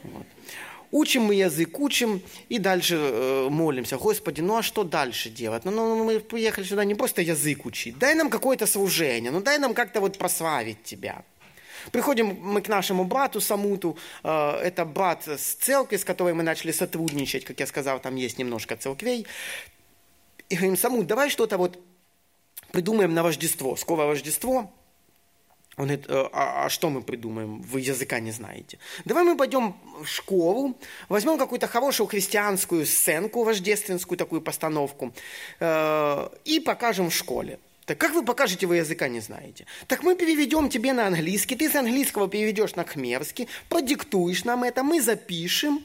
[0.03, 0.25] Вот.
[0.91, 3.97] Учим мы язык, учим и дальше э, молимся.
[3.97, 5.65] Господи, ну а что дальше делать?
[5.65, 7.99] Ну, ну, мы приехали сюда не просто язык учить.
[7.99, 9.31] Дай нам какое-то служение.
[9.31, 11.23] Ну дай нам как-то вот прославить Тебя.
[11.91, 13.97] Приходим мы к нашему брату Самуту.
[14.23, 17.45] Э, это брат с церкви, с которой мы начали сотрудничать.
[17.45, 19.25] Как я сказал, там есть немножко церквей.
[20.49, 21.79] И говорим, Самут, давай что-то вот
[22.71, 23.75] придумаем на Рождество.
[23.75, 24.71] Скоро Рождество.
[25.77, 27.61] Он говорит, «Э, а, а что мы придумаем?
[27.61, 28.79] Вы языка не знаете.
[29.03, 30.77] Давай мы пойдем в школу,
[31.09, 35.11] возьмем какую-то хорошую христианскую сценку, рождественскую такую постановку,
[35.59, 37.59] э, и покажем в школе.
[37.85, 39.65] Так как вы покажете, вы языка не знаете?
[39.87, 44.83] Так мы переведем тебе на английский, ты с английского переведешь на хмерский, продиктуешь нам это,
[44.83, 45.83] мы запишем,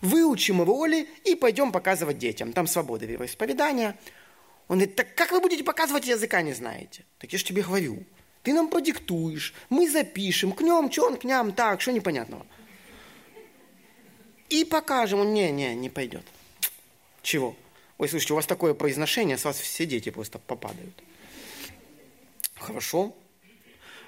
[0.00, 2.52] выучим роли и пойдем показывать детям.
[2.52, 3.98] Там свобода вероисповедания.
[4.68, 7.04] Он говорит, так как вы будете показывать, языка не знаете?
[7.18, 8.04] Так я же тебе говорю.
[8.44, 12.46] Ты нам продиктуешь, мы запишем, к нем, чон, к ням, так, что непонятного.
[14.48, 15.20] И покажем.
[15.20, 16.24] Он, не, не, не пойдет.
[17.22, 17.56] Чего?
[17.98, 21.02] Ой, слушайте, у вас такое произношение, с вас все дети просто попадают.
[22.62, 23.16] Хорошо.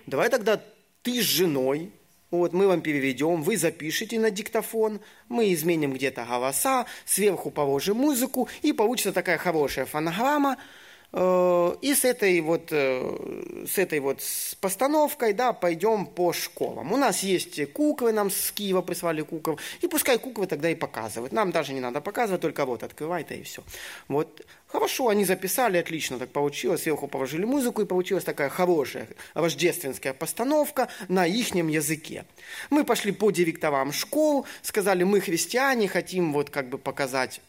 [0.06, 0.62] Давай тогда
[1.02, 1.90] ты с женой,
[2.30, 8.48] вот мы вам переведем, вы запишите на диктофон, мы изменим где-то голоса, сверху положим музыку,
[8.62, 10.56] и получится такая хорошая фонограмма,
[11.16, 14.20] и с этой вот, э, с этой вот
[14.60, 16.92] постановкой, да, пойдем по школам.
[16.92, 21.32] У нас есть куклы, нам с Киева прислали кукол, и пускай куклы тогда и показывают.
[21.32, 23.62] Нам даже не надо показывать, только вот открывай и все.
[24.08, 30.14] Вот, хорошо, они записали, отлично так получилось, сверху положили музыку, и получилась такая хорошая рождественская
[30.14, 32.24] постановка на ихнем языке.
[32.70, 37.40] Мы пошли по директорам школ, сказали, мы христиане, хотим вот как бы показать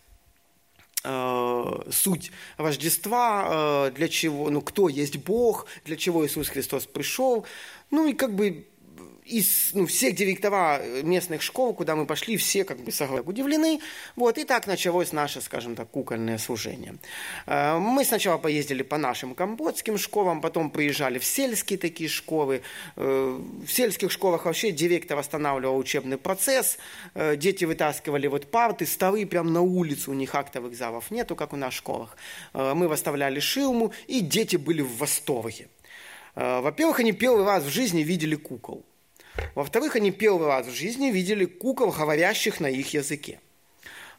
[1.06, 7.46] Э, суть Рождества, э, для чего, ну, кто есть Бог, для чего Иисус Христос пришел.
[7.92, 8.66] Ну и как бы
[9.26, 12.92] из ну, всех директора э, местных школ, куда мы пошли, все как бы
[13.26, 13.80] удивлены.
[14.16, 16.96] Вот, и так началось наше, скажем так, кукольное служение.
[17.48, 22.62] Э, мы сначала поездили по нашим камбодским школам, потом приезжали в сельские такие школы.
[22.96, 26.78] Э, в сельских школах вообще директор останавливал учебный процесс.
[27.16, 31.56] Дети вытаскивали вот парты, столы прямо на улицу, у них актовых залов нету, как у
[31.56, 32.16] нас в школах.
[32.54, 35.68] Мы выставляли шилму, и дети были в восторге.
[36.36, 38.86] Во-первых, они первый раз в жизни видели кукол.
[39.56, 43.40] Во-вторых, они первый раз в жизни видели кукол, говорящих на их языке.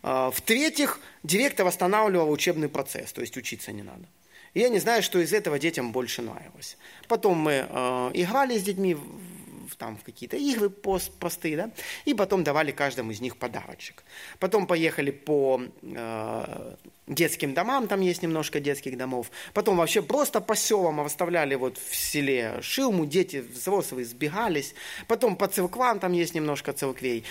[0.03, 4.07] А, в-третьих, директор восстанавливал учебный процесс, то есть учиться не надо.
[4.55, 6.79] И я не знаю, что из этого детям больше нравилось.
[7.09, 8.97] Потом мы э, играли с детьми
[9.77, 11.71] там, в какие-то игры пост, простые, да,
[12.05, 14.05] и потом давали каждому из них подарочек.
[14.39, 16.75] Потом поехали по э,
[17.07, 19.31] детским домам, там есть немножко детских домов.
[19.55, 24.75] Потом вообще просто по селам оставляли вот в селе шилму, дети взрослые сбегались.
[25.09, 27.25] Потом по церквам там есть немножко церквей.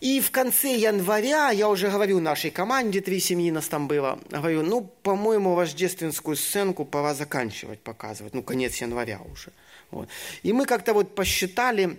[0.00, 4.62] И в конце января, я уже говорю нашей команде, три семьи нас там было, говорю,
[4.62, 9.52] ну, по-моему, рождественскую сценку пора заканчивать показывать, ну, конец января уже.
[9.90, 10.08] Вот.
[10.42, 11.98] И мы как-то вот посчитали,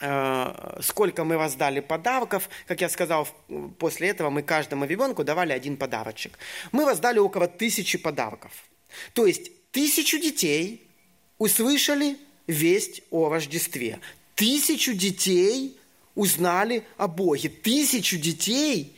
[0.00, 2.48] Э, сколько мы раздали подарков.
[2.66, 3.28] Как я сказал,
[3.78, 6.38] после этого мы каждому ребенку давали один подарочек.
[6.72, 8.50] Мы раздали около тысячи подарков.
[9.12, 10.86] То есть тысячу детей
[11.38, 14.00] услышали весть о Рождестве.
[14.34, 15.78] Тысячу детей
[16.14, 17.48] узнали о Боге.
[17.48, 18.96] Тысячу детей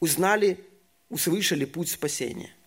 [0.00, 0.58] узнали,
[1.08, 2.50] услышали путь спасения–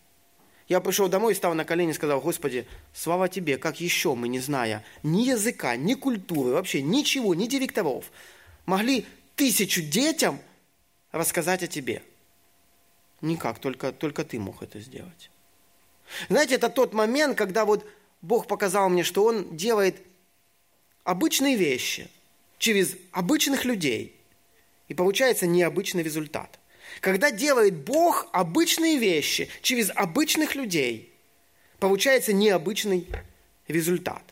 [0.67, 4.39] я пришел домой, стал на колени и сказал, Господи, слава Тебе, как еще мы, не
[4.39, 8.11] зная ни языка, ни культуры, вообще ничего, ни директоров,
[8.65, 9.05] могли
[9.35, 10.39] тысячу детям
[11.11, 12.03] рассказать о Тебе.
[13.21, 15.31] Никак, только, только Ты мог это сделать.
[16.27, 17.85] Знаете, это тот момент, когда вот
[18.21, 20.01] Бог показал мне, что Он делает
[21.05, 22.09] обычные вещи
[22.57, 24.15] через обычных людей.
[24.87, 26.59] И получается необычный результат–
[27.01, 31.13] когда делает Бог обычные вещи через обычных людей,
[31.79, 33.07] получается необычный
[33.67, 34.23] результат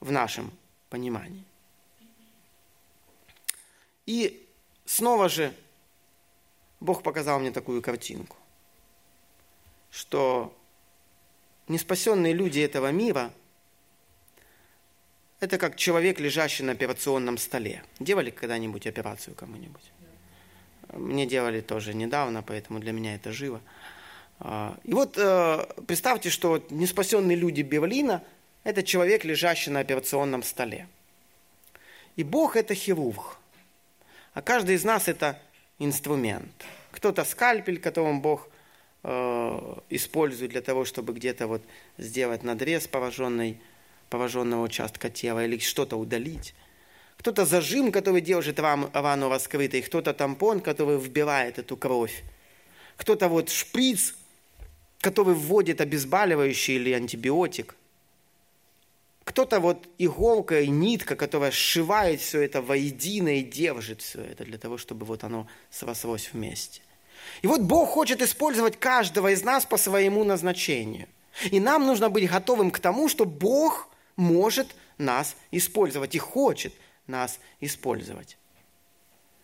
[0.00, 0.50] в нашем
[0.88, 1.44] понимании.
[4.06, 4.46] И
[4.84, 5.54] снова же
[6.80, 8.36] Бог показал мне такую картинку,
[9.90, 10.56] что
[11.68, 13.32] неспасенные люди этого мира–
[15.42, 17.82] это как человек, лежащий на операционном столе.
[17.98, 19.82] Делали когда-нибудь операцию кому-нибудь?
[20.92, 23.60] Мне делали тоже недавно, поэтому для меня это живо.
[24.38, 28.22] А, и вот э, представьте, что неспасенные люди Берлина–
[28.64, 30.86] это человек, лежащий на операционном столе.
[32.14, 33.38] И Бог– это хирург.
[34.34, 35.40] А каждый из нас– это
[35.80, 36.52] инструмент.
[36.92, 38.48] Кто-то скальпель, которым Бог
[39.02, 41.62] э, использует для того, чтобы где-то вот
[41.98, 43.58] сделать надрез пораженной,
[44.12, 46.54] пораженного участка тела или что-то удалить.
[47.16, 52.22] Кто-то зажим, который держит рану раскрытой, кто-то тампон, который вбивает эту кровь.
[52.96, 54.14] Кто-то вот шприц,
[55.00, 57.74] который вводит обезболивающий или антибиотик.
[59.24, 64.58] Кто-то вот иголка и нитка, которая сшивает все это воедино и держит все это для
[64.58, 66.82] того, чтобы вот оно срослось вместе.
[67.40, 71.06] И вот Бог хочет использовать каждого из нас по своему назначению.
[71.50, 76.74] И нам нужно быть готовым к тому, что Бог может нас использовать и хочет
[77.06, 78.38] нас использовать.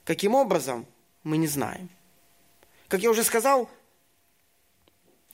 [0.05, 0.87] Каким образом,
[1.23, 1.91] мы не знаем.
[2.89, 3.69] Как я уже сказал,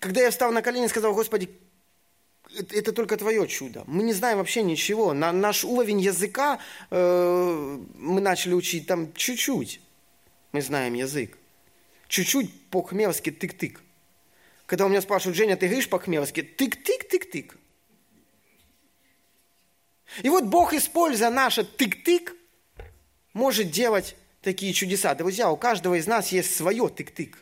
[0.01, 1.49] когда я встал на колени и сказал, Господи,
[2.59, 3.85] это, это только Твое чудо.
[3.87, 5.12] Мы не знаем вообще ничего.
[5.12, 6.59] На, наш уровень языка
[6.91, 9.80] э, мы начали учить там чуть-чуть.
[10.53, 11.39] Мы знаем язык.
[12.09, 13.78] Чуть-чуть по-хмелски тык-тык.
[14.66, 16.41] Когда у меня спрашивают, Женя, ты говоришь по-хмелски?
[16.41, 17.57] Тык-тык-тык-тык.
[20.23, 22.33] И вот Бог, используя наше тык-тык,
[23.33, 25.15] может делать такие чудеса.
[25.15, 27.35] Друзья, у каждого из нас есть свое тык-тык,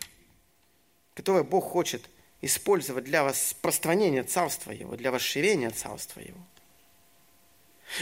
[1.15, 2.09] которое Бог хочет
[2.41, 6.39] использовать для распространения Царства Его, для расширения Царства Его.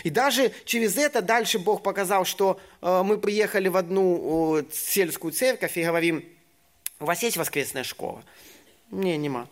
[0.05, 5.77] И даже через это дальше Бог показал, что э, мы приехали в одну сельскую церковь
[5.77, 6.25] и говорим,
[7.01, 8.23] у вас есть воскресная школа?
[8.91, 9.49] Не, нема.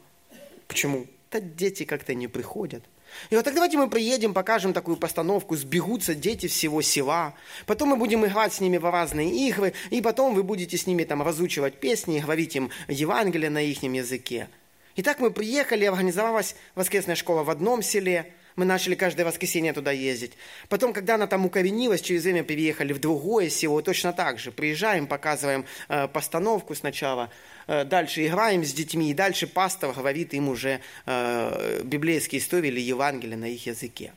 [0.68, 1.06] Почему?
[1.30, 2.84] Да дети как-то не приходят.
[3.30, 7.34] И вот так давайте мы приедем, покажем такую постановку, сбегутся дети всего села,
[7.66, 11.04] потом мы будем играть с ними в разные игры, и потом вы будете с ними
[11.04, 14.48] там разучивать песни говорить им Евангелие на их языке.
[14.96, 19.92] И так мы приехали, организовалась воскресная школа в одном селе, мы начали каждое воскресенье туда
[19.92, 20.32] ездить.
[20.68, 24.50] Потом, когда она там укоренилась, через время переехали в другое село, точно так же.
[24.50, 27.30] Приезжаем, показываем э, постановку сначала,
[27.68, 32.80] э, дальше играем с детьми, и дальше пастор говорит им уже э, библейские истории или
[32.80, 34.12] Евангелие на их языке.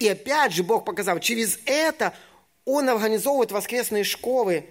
[0.00, 2.14] И опять же Бог показал, через это
[2.64, 4.64] Он организовывает воскресные школы,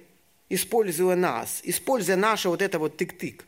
[0.49, 3.43] используя нас, используя наше вот это вот тык-тык.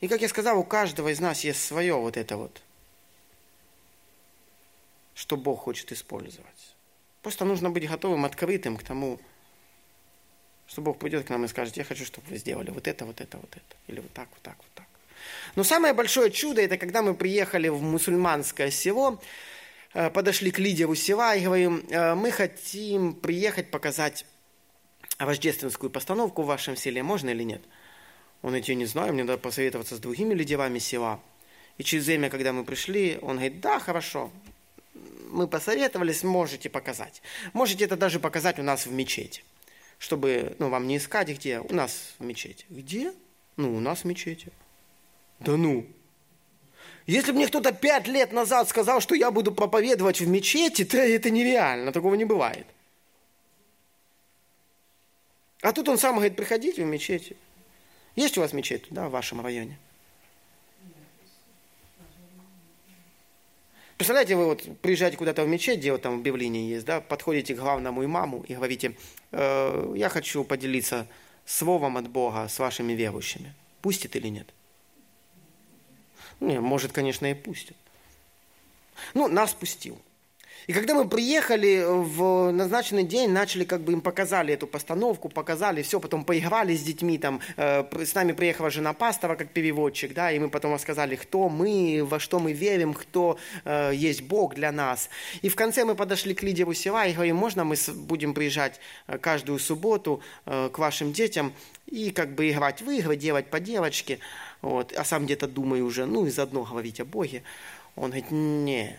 [0.00, 2.62] И как я сказал, у каждого из нас есть свое вот это вот,
[5.20, 6.74] что Бог хочет использовать.
[7.20, 9.20] Просто нужно быть готовым, открытым к тому,
[10.66, 13.20] что Бог придет к нам и скажет, я хочу, чтобы вы сделали вот это, вот
[13.20, 13.76] это, вот это.
[13.86, 14.86] Или вот так, вот так, вот так.
[15.56, 19.20] Но самое большое чудо, это когда мы приехали в мусульманское село,
[19.92, 24.24] э, подошли к лидеру села и говорим, «Э, мы хотим приехать показать
[25.18, 27.60] рождественскую постановку в вашем селе, можно или нет?
[28.40, 31.20] Он говорит, я не знаю, мне надо посоветоваться с другими лидерами села.
[31.76, 34.30] И через время, когда мы пришли, он говорит, да, хорошо,
[35.30, 37.22] мы посоветовались, можете показать.
[37.52, 39.44] Можете это даже показать у нас в мечети,
[39.98, 41.60] чтобы ну, вам не искать где.
[41.60, 42.66] У нас в мечети.
[42.68, 43.12] Где?
[43.56, 44.52] Ну, у нас в мечети.
[45.38, 45.86] Да ну.
[47.06, 50.98] Если бы мне кто-то пять лет назад сказал, что я буду проповедовать в мечети, то
[50.98, 52.66] это нереально, такого не бывает.
[55.62, 57.36] А тут он сам говорит, приходите в мечети.
[58.16, 59.78] Есть у вас мечеть, да, в вашем районе?
[64.00, 67.54] Представляете, вы вот приезжаете куда-то в мечеть, где вот там в Бевлине есть, да, подходите
[67.54, 68.96] к главному имаму и говорите,
[69.30, 71.06] э, я хочу поделиться
[71.44, 73.52] словом от Бога с вашими верующими.
[73.82, 74.48] Пустит или нет?
[76.40, 77.76] Не, может, конечно, и пустит.
[79.12, 80.00] Ну, нас пустил.
[80.70, 85.82] И когда мы приехали в назначенный день, начали как бы им показали эту постановку, показали
[85.82, 90.30] все, потом поиграли с детьми, там, э, с нами приехала жена пастора как переводчик, да,
[90.30, 94.70] и мы потом рассказали, кто мы, во что мы верим, кто э, есть Бог для
[94.70, 95.10] нас.
[95.42, 97.74] И в конце мы подошли к лидеру села и говорим, можно мы
[98.06, 101.52] будем приезжать э, каждую субботу э, к вашим детям
[101.88, 104.20] и как бы играть в игры, делать поделочки,
[104.62, 107.42] вот, а сам где-то думаю уже, ну и заодно говорить о Боге.
[107.96, 108.96] Он говорит, не,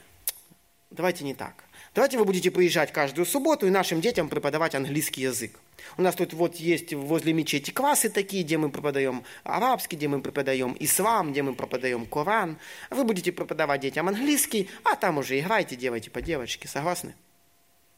[0.92, 1.64] давайте не так.
[1.94, 5.60] Давайте вы будете приезжать каждую субботу и нашим детям преподавать английский язык.
[5.98, 10.22] У нас тут вот есть возле мечети классы такие, где мы преподаем арабский, где мы
[10.22, 12.58] преподаем ислам, где мы преподаем Коран.
[12.90, 16.68] Вы будете преподавать детям английский, а там уже играйте, делайте по девочке.
[16.68, 17.14] Согласны?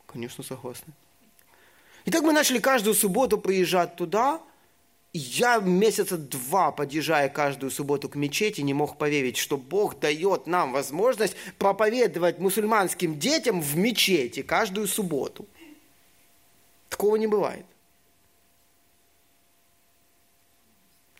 [0.07, 0.93] Конечно, согласны.
[2.05, 4.41] И так мы начали каждую субботу приезжать туда–
[5.13, 10.71] я месяца два, подъезжая каждую субботу к мечети, не мог поверить, что Бог дает нам
[10.73, 15.47] возможность проповедовать мусульманским детям в мечети каждую субботу.
[16.89, 17.65] Такого не бывает.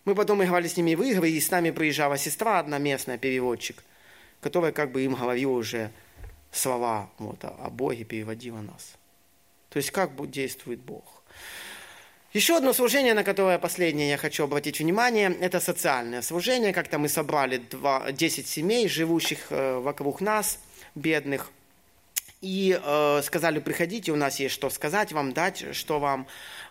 [0.05, 3.83] Мы потом играли с ними в игры, и с нами приезжала сестра, одна местная переводчик,
[4.41, 5.91] которая как бы им говорила уже
[6.51, 8.95] слова вот, о Боге, переводила нас.
[9.69, 11.23] То есть как действует Бог.
[12.33, 16.73] Еще одно служение, на которое последнее я хочу обратить внимание, это социальное служение.
[16.73, 20.57] Как-то мы собрали 2, 10 семей, живущих э, вокруг нас,
[20.95, 21.51] бедных,
[22.41, 26.25] и э, сказали, приходите, у нас есть что сказать вам, дать, что вам.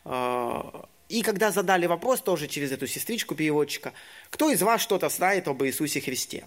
[0.05, 0.63] Э,
[1.09, 3.93] и когда задали вопрос, тоже через эту сестричку переводчика,
[4.31, 6.45] кто из вас что-то знает об Иисусе Христе?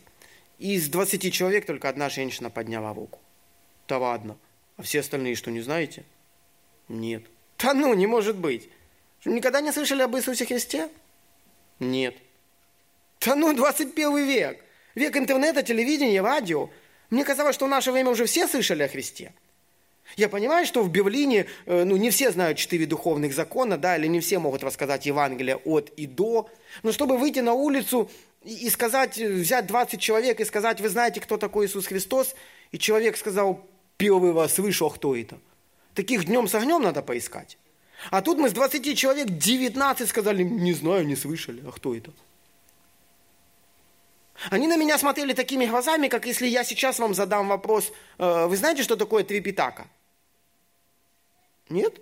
[0.60, 3.20] Из 20 человек только одна женщина подняла руку.
[3.88, 4.36] Да ладно.
[4.76, 6.04] А все остальные что, не знаете?
[6.90, 7.24] Нет.
[7.58, 8.70] Да ну, не может быть.
[9.26, 10.90] Никогда не слышали об Иисусе Христе?
[11.80, 12.16] Нет.
[13.26, 14.64] Да ну, 21 век.
[14.94, 16.70] Век интернета, телевидения, радио.
[17.10, 19.34] Мне казалось, что в наше время уже все слышали о Христе.
[20.16, 24.08] Я понимаю, что в Берлине э, ну, не все знают четыре духовных закона, да, или
[24.08, 26.50] не все могут рассказать Евангелие от и до.
[26.84, 28.10] Но чтобы выйти на улицу
[28.44, 32.36] и сказать, взять 20 человек и сказать, вы знаете, кто такой Иисус Христос,
[32.72, 33.66] и человек сказал,
[33.98, 35.40] первый вас слышу, а кто это?
[35.96, 37.58] Таких днем с огнем надо поискать.
[38.12, 42.12] А тут мы с 20 человек 19 сказали, не знаю, не слышали, а кто это?
[44.50, 48.58] Они на меня смотрели такими глазами, как если я сейчас вам задам вопрос, э, вы
[48.58, 49.88] знаете, что такое трипитака?
[51.70, 52.00] Нет?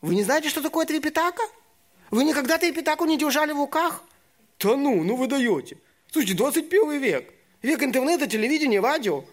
[0.00, 1.42] Вы не знаете, что такое трипитака?
[2.10, 4.02] Вы никогда трипитаку не держали в руках?
[4.58, 5.76] Да ну, ну вы даете.
[6.10, 7.32] Слушайте, 21 век.
[7.62, 9.24] Век интернета, телевидения, радио.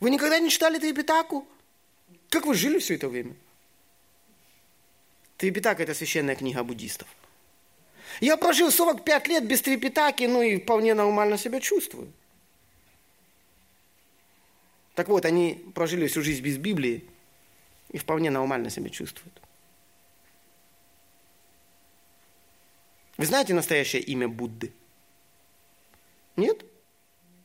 [0.00, 1.46] Вы никогда не читали трипитаку?
[2.30, 3.34] Как вы жили все это время?
[5.42, 7.08] Трипитака– это священная книга буддистов.
[8.20, 12.12] Я прожил 45 лет без трипитаки, ну и вполне нормально себя чувствую.
[14.94, 17.04] Так вот, они прожили всю жизнь без Библии
[17.90, 19.32] и вполне нормально себя чувствуют.
[23.16, 24.72] Вы знаете настоящее имя Будды?
[26.36, 26.64] Нет?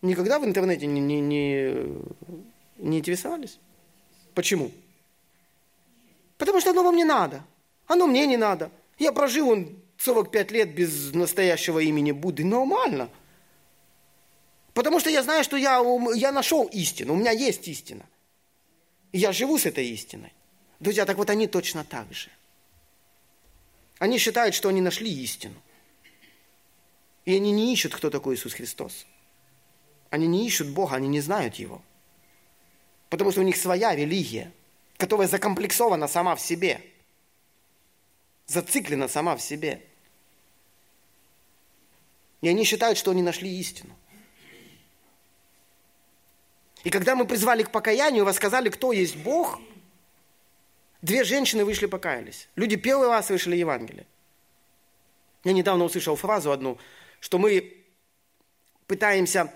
[0.03, 1.73] Никогда в интернете не, не, не,
[2.77, 3.57] не интересовались?
[4.35, 4.71] Почему?
[6.37, 7.43] Потому что оно вам не надо.
[7.87, 8.69] Оно мне не надо.
[8.99, 12.45] Я прожил он 45 лет без настоящего имени Будды.
[12.45, 13.09] Нормально.
[14.73, 15.81] Потому что я знаю, что я,
[16.13, 18.05] я нашел истину, у меня есть истина.
[19.11, 20.33] И я живу с этой истиной.
[20.79, 22.29] Друзья, так вот они точно так же.
[23.97, 25.55] Они считают, что они нашли истину.
[27.25, 29.07] И они не ищут, кто такой Иисус Христос.
[30.09, 31.81] Они не ищут Бога, они не знают Его.
[33.09, 34.51] Потому что у них своя религия,
[34.97, 36.81] которая закомплексована сама в себе.
[38.47, 39.85] Зациклена сама в себе.
[42.41, 43.95] И они считают, что они нашли истину.
[46.83, 49.59] И когда мы призвали к покаянию, рассказали, кто есть Бог,
[51.01, 52.47] две женщины вышли покаялись.
[52.55, 54.05] Люди первый раз слышали Евангелие.
[55.43, 56.77] Я недавно услышал фразу одну,
[57.19, 57.83] что мы
[58.85, 59.53] пытаемся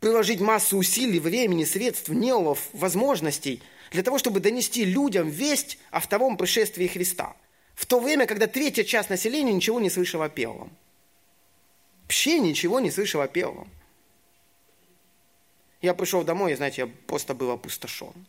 [0.00, 6.36] приложить массу усилий, времени, средств, нервов, возможностей для того, чтобы донести людям весть о втором
[6.36, 7.36] пришествии Христа.
[7.74, 10.70] В то время, когда третья часть населения ничего не слышала о первом.
[12.02, 13.70] Вообще ничего не слышала о первом.
[15.80, 18.26] Я пришел домой, и, знаете, я просто был опустошен.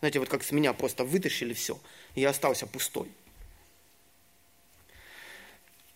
[0.00, 1.78] Знаете, вот как с меня просто вытащили все,
[2.14, 3.08] и я остался пустой.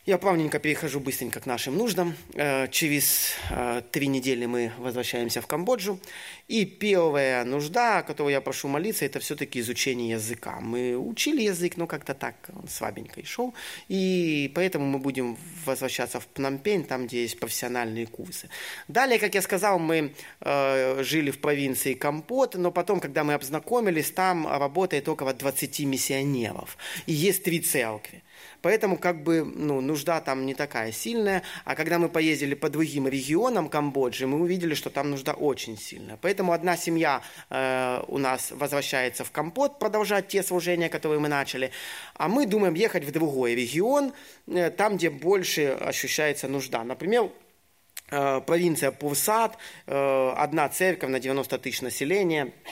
[0.07, 2.15] Я плавненько перехожу быстренько к нашим нуждам.
[2.35, 5.99] Э, через э, три недели мы возвращаемся в Камбоджу.
[6.47, 10.61] И первая нужда, о которой я прошу молиться, это все-таки изучение языка.
[10.61, 13.53] Мы учили язык, но как-то так он слабенько шел.
[13.89, 18.49] И поэтому мы будем возвращаться в Пномпень, там, где есть профессиональные курсы.
[18.87, 24.13] Далее, как я сказал, мы э, жили в провинции Кампот, но потом, когда мы обзнакомились,
[24.13, 26.79] там работает около 20 миссионеров.
[27.07, 28.23] И есть три церкви.
[28.67, 31.45] Поэтому как бы ну, нужда там не такая сильная.
[31.65, 36.19] А когда мы поездили по другим регионам Камбоджи, мы увидели, что там нужда очень сильная.
[36.21, 41.71] Поэтому одна семья э, у нас возвращается в Кампот продолжать те служения, которые мы начали.
[42.15, 44.13] А мы думаем ехать в другой регион,
[44.49, 46.83] э, там, где больше ощущается нужда.
[46.83, 47.31] Например,
[48.11, 52.53] э, провинция Пурсат, э, одна церковь на 90 тысяч населения–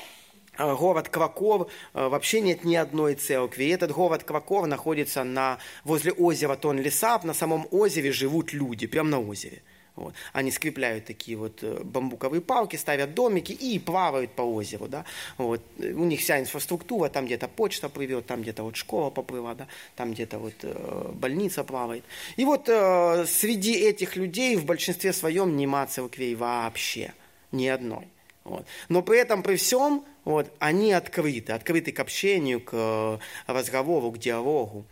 [0.59, 3.65] город Кваков, э, вообще нет ни одной церкви.
[3.65, 7.25] И этот город Кваков находится на, возле озера Тонлесап.
[7.25, 9.63] На самом озере живут люди, прямо на озере.
[9.97, 10.15] Вот.
[10.33, 14.89] Они скрепляют такие вот э, бамбуковые палки, ставят домики и плавают по озеру.
[14.89, 15.05] Да?
[15.39, 15.63] Вот.
[15.79, 19.69] У них вся инфраструктура, там где-то почта плывет, там где-то вот школа поплыла, да?
[19.95, 22.05] там где-то вот э, больница плавает.
[22.37, 27.15] И вот э, среди этих людей в большинстве своем нема церквей вообще,
[27.53, 28.09] ни одной.
[28.45, 28.67] Вот.
[28.89, 34.19] Но при этом, при всем, вот, они открыты, открыты к общению, к э, разговору, к
[34.19, 34.85] диалогу.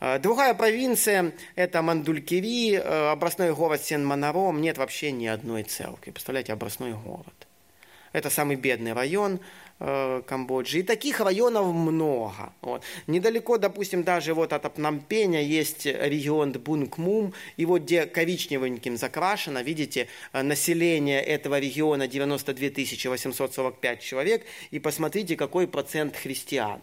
[0.00, 4.60] Э, другая провинция– это Мандулькири, э, областной город Сен-Монаром.
[4.60, 6.12] Нет вообще ни одной церкви.
[6.12, 7.48] Представляете, областной город.
[8.12, 9.40] Это самый бедный район
[10.26, 10.80] Камбоджи.
[10.80, 12.52] И таких районов много.
[12.60, 12.82] Вот.
[13.06, 17.34] Недалеко, допустим, даже вот от Пномпеня есть регион Бункмум.
[17.56, 24.44] И вот где коричневеньким закрашено, видите, э, население этого региона 92 845 человек.
[24.70, 26.80] И посмотрите, какой процент христиан.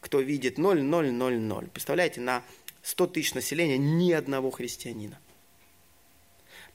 [0.00, 1.70] Кто видит 0,000.
[1.70, 2.42] Представляете, на
[2.82, 5.18] 100 тысяч населения ни одного христианина.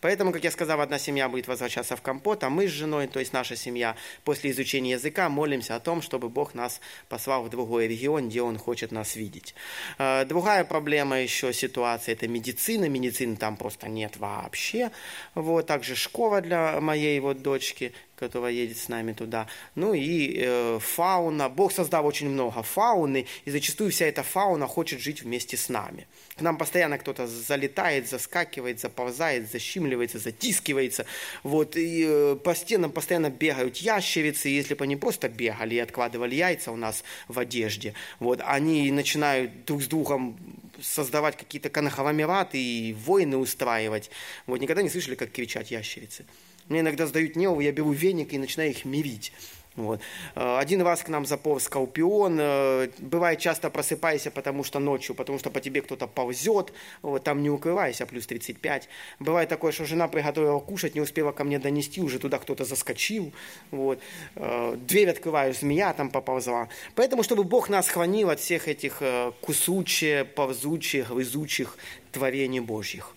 [0.02, 3.20] Поэтому, как я сказал, одна семья будет возвращаться в компот, а мы с женой, то
[3.20, 6.80] есть наша семья, после изучения языка молимся о том, чтобы Бог нас
[7.10, 9.56] послал в другой регион, где Он хочет нас видеть.
[9.97, 12.88] Э, другая проблема еще ситуация– это медицина.
[12.88, 14.91] Медицины там просто нет вообще.
[15.36, 19.47] Вот, также школа для моей вот дочки, которая едет с нами туда.
[19.76, 21.49] Ну и э, фауна.
[21.49, 26.07] Бог создал очень много фауны, и зачастую вся эта фауна хочет жить вместе с нами.
[26.36, 31.05] К нам постоянно кто-то залетает, заскакивает, заползает, защимливается, затискивается.
[31.43, 34.49] Вот, и э, по стенам постоянно бегают ящерицы.
[34.49, 39.65] Если бы они просто бегали и откладывали яйца у нас в одежде, вот, они начинают
[39.65, 40.38] друг с другом
[40.82, 44.09] создавать какие-то конхаламераты и войны устраивать.
[44.45, 46.26] Вот, никогда не слышали, как кричат ящерицы.
[46.70, 49.34] Мне иногда сдают нервы, я беру веник и начинаю их мирить.
[49.80, 50.01] Вот.
[50.36, 52.38] Э, один раз к нам заполз скорпион.
[52.39, 56.74] Э, бывает, часто просыпайся, потому что ночью, потому что по тебе кто-то ползет.
[57.01, 58.89] Вот, там не укрывайся, плюс 35.
[59.20, 63.32] Бывает такое, что жена приготовила кушать, не успела ко мне донести, уже туда кто-то заскочил.
[63.72, 63.99] Вот.
[64.36, 66.67] Э, дверь открываю, змея там поползла.
[66.95, 69.01] Поэтому, чтобы Бог нас хранил от всех этих
[69.41, 71.78] кусучих, ползучих, грызучих
[72.11, 73.15] творений Божьих.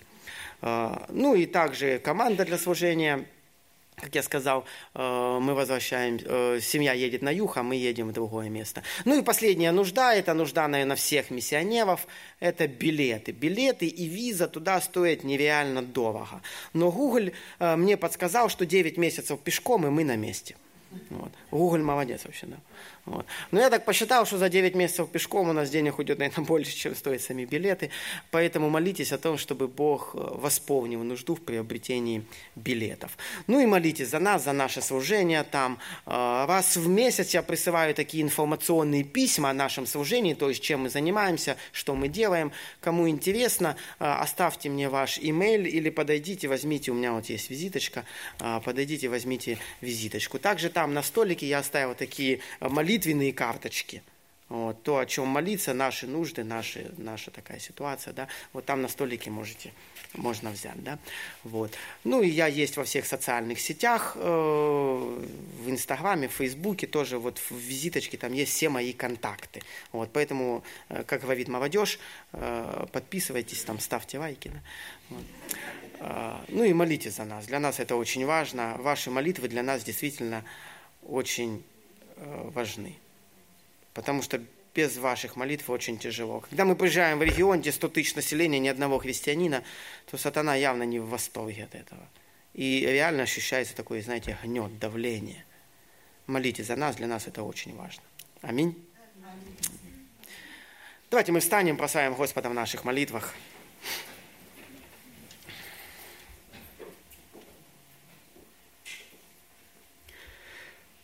[0.61, 3.25] Ну и также команда для служения–
[4.03, 8.13] как я сказал, э, мы возвращаем, э, семья едет на юг, а мы едем в
[8.13, 8.83] другое место.
[9.05, 12.07] Ну и последняя нужда, это нужда, наверное, всех миссионеров,
[12.41, 13.31] это билеты.
[13.31, 16.43] Билеты и виза туда стоят нереально дорого.
[16.73, 17.31] Но Google
[17.61, 20.57] э, мне подсказал, что 9 месяцев пешком, и мы на месте.
[21.11, 21.33] Вот.
[21.51, 22.57] Google молодец вообще, да.
[23.05, 23.27] Вот.
[23.51, 26.73] Но я так посчитал, что за 9 месяцев пешком у нас денег уйдет, наверное, больше,
[26.73, 27.91] чем стоят сами билеты.
[28.31, 32.25] Поэтому молитесь о том, чтобы Бог э, восполнил нужду в приобретении
[32.55, 33.19] билетов.
[33.49, 35.79] Ну и молитесь за нас, за наше служение там.
[36.07, 40.83] Э, раз в месяц я присылаю такие информационные письма о нашем служении, то есть чем
[40.83, 42.53] мы занимаемся, что мы делаем.
[42.81, 48.05] Кому интересно, э, оставьте мне ваш имейл или подойдите, возьмите, у меня вот есть визиточка,
[48.39, 50.39] подойдите, возьмите визиточку.
[50.39, 54.03] Также там на столике я оставил такие молитвы, молитвенные карточки.
[54.49, 58.89] Вот, то, о чем молиться, наши нужды, наши, наша такая ситуация, да, вот там на
[58.89, 59.73] столике можете,
[60.13, 60.99] можно взять, да,
[61.43, 61.73] вот.
[62.05, 67.39] Ну, и я есть во всех социальных сетях, э, в Инстаграме, в Фейсбуке тоже, вот
[67.39, 71.99] в визиточке там есть все мои контакты, вот, поэтому, э, как говорит молодежь,
[72.33, 74.61] э, подписывайтесь, там, ставьте лайки, да,
[75.09, 75.25] вот.
[76.01, 79.83] Э, ну и молитесь за нас, для нас это очень важно, ваши молитвы для нас
[79.83, 80.45] действительно
[81.09, 81.65] очень
[82.55, 82.99] важны.
[83.95, 84.41] Потому что
[84.75, 86.41] без ваших молитв очень тяжело.
[86.41, 89.63] Когда мы приезжаем в регион, где 100 тысяч населения, ни одного христианина,
[90.11, 92.09] то сатана явно не в восторге от этого.
[92.55, 95.45] И реально ощущается такое, знаете, гнет, давление.
[96.27, 98.03] Молитесь за нас, для нас это очень важно.
[98.41, 98.75] Аминь.
[101.11, 103.35] Давайте мы встанем, прославим Господа в наших молитвах.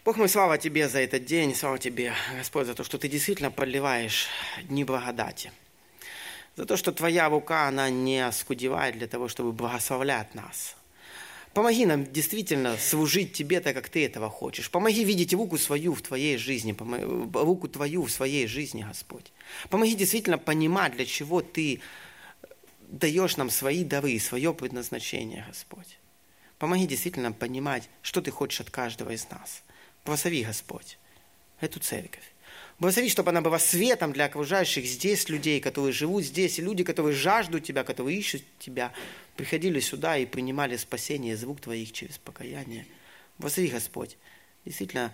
[0.08, 3.50] Бог мой, слава Тебе за этот день, слава Тебе, Господь, за то, что Ты действительно
[3.50, 4.28] проливаешь
[4.62, 5.52] дни благодати.
[6.56, 10.76] За то, что Твоя рука, она не оскудевает для того, чтобы благословлять нас.
[11.52, 14.70] Помоги нам действительно служить Тебе так, как Ты этого хочешь.
[14.70, 16.74] Помоги видеть руку свою в Твоей жизни,
[17.34, 19.30] руку Твою в своей жизни, Господь.
[19.68, 21.82] Помоги действительно понимать, для чего Ты
[22.88, 25.98] даешь нам свои дары, свое предназначение, Господь.
[26.58, 29.62] Помоги действительно понимать, что Ты хочешь от каждого из нас–
[30.08, 30.96] Благослови, Господь,
[31.60, 32.24] эту церковь.
[32.78, 37.14] Благослови, чтобы она была светом для окружающих здесь людей, которые живут здесь, и люди, которые
[37.14, 38.90] жаждут Тебя, которые ищут Тебя,
[39.36, 42.86] приходили сюда и принимали спасение из рук Твоих через покаяние.
[43.36, 44.16] Благослови, Господь,
[44.64, 45.12] действительно,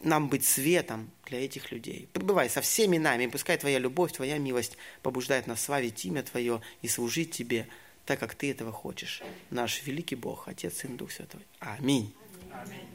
[0.00, 2.06] нам быть светом для этих людей.
[2.12, 6.60] Пребывай со всеми нами, и пускай Твоя любовь, Твоя милость побуждает нас славить имя Твое
[6.82, 7.66] и служить Тебе,
[8.04, 9.22] так как Ты этого хочешь.
[9.48, 11.40] Наш великий Бог, Отец и Дух Святой.
[11.60, 12.12] Аминь.
[12.52, 12.93] Аминь.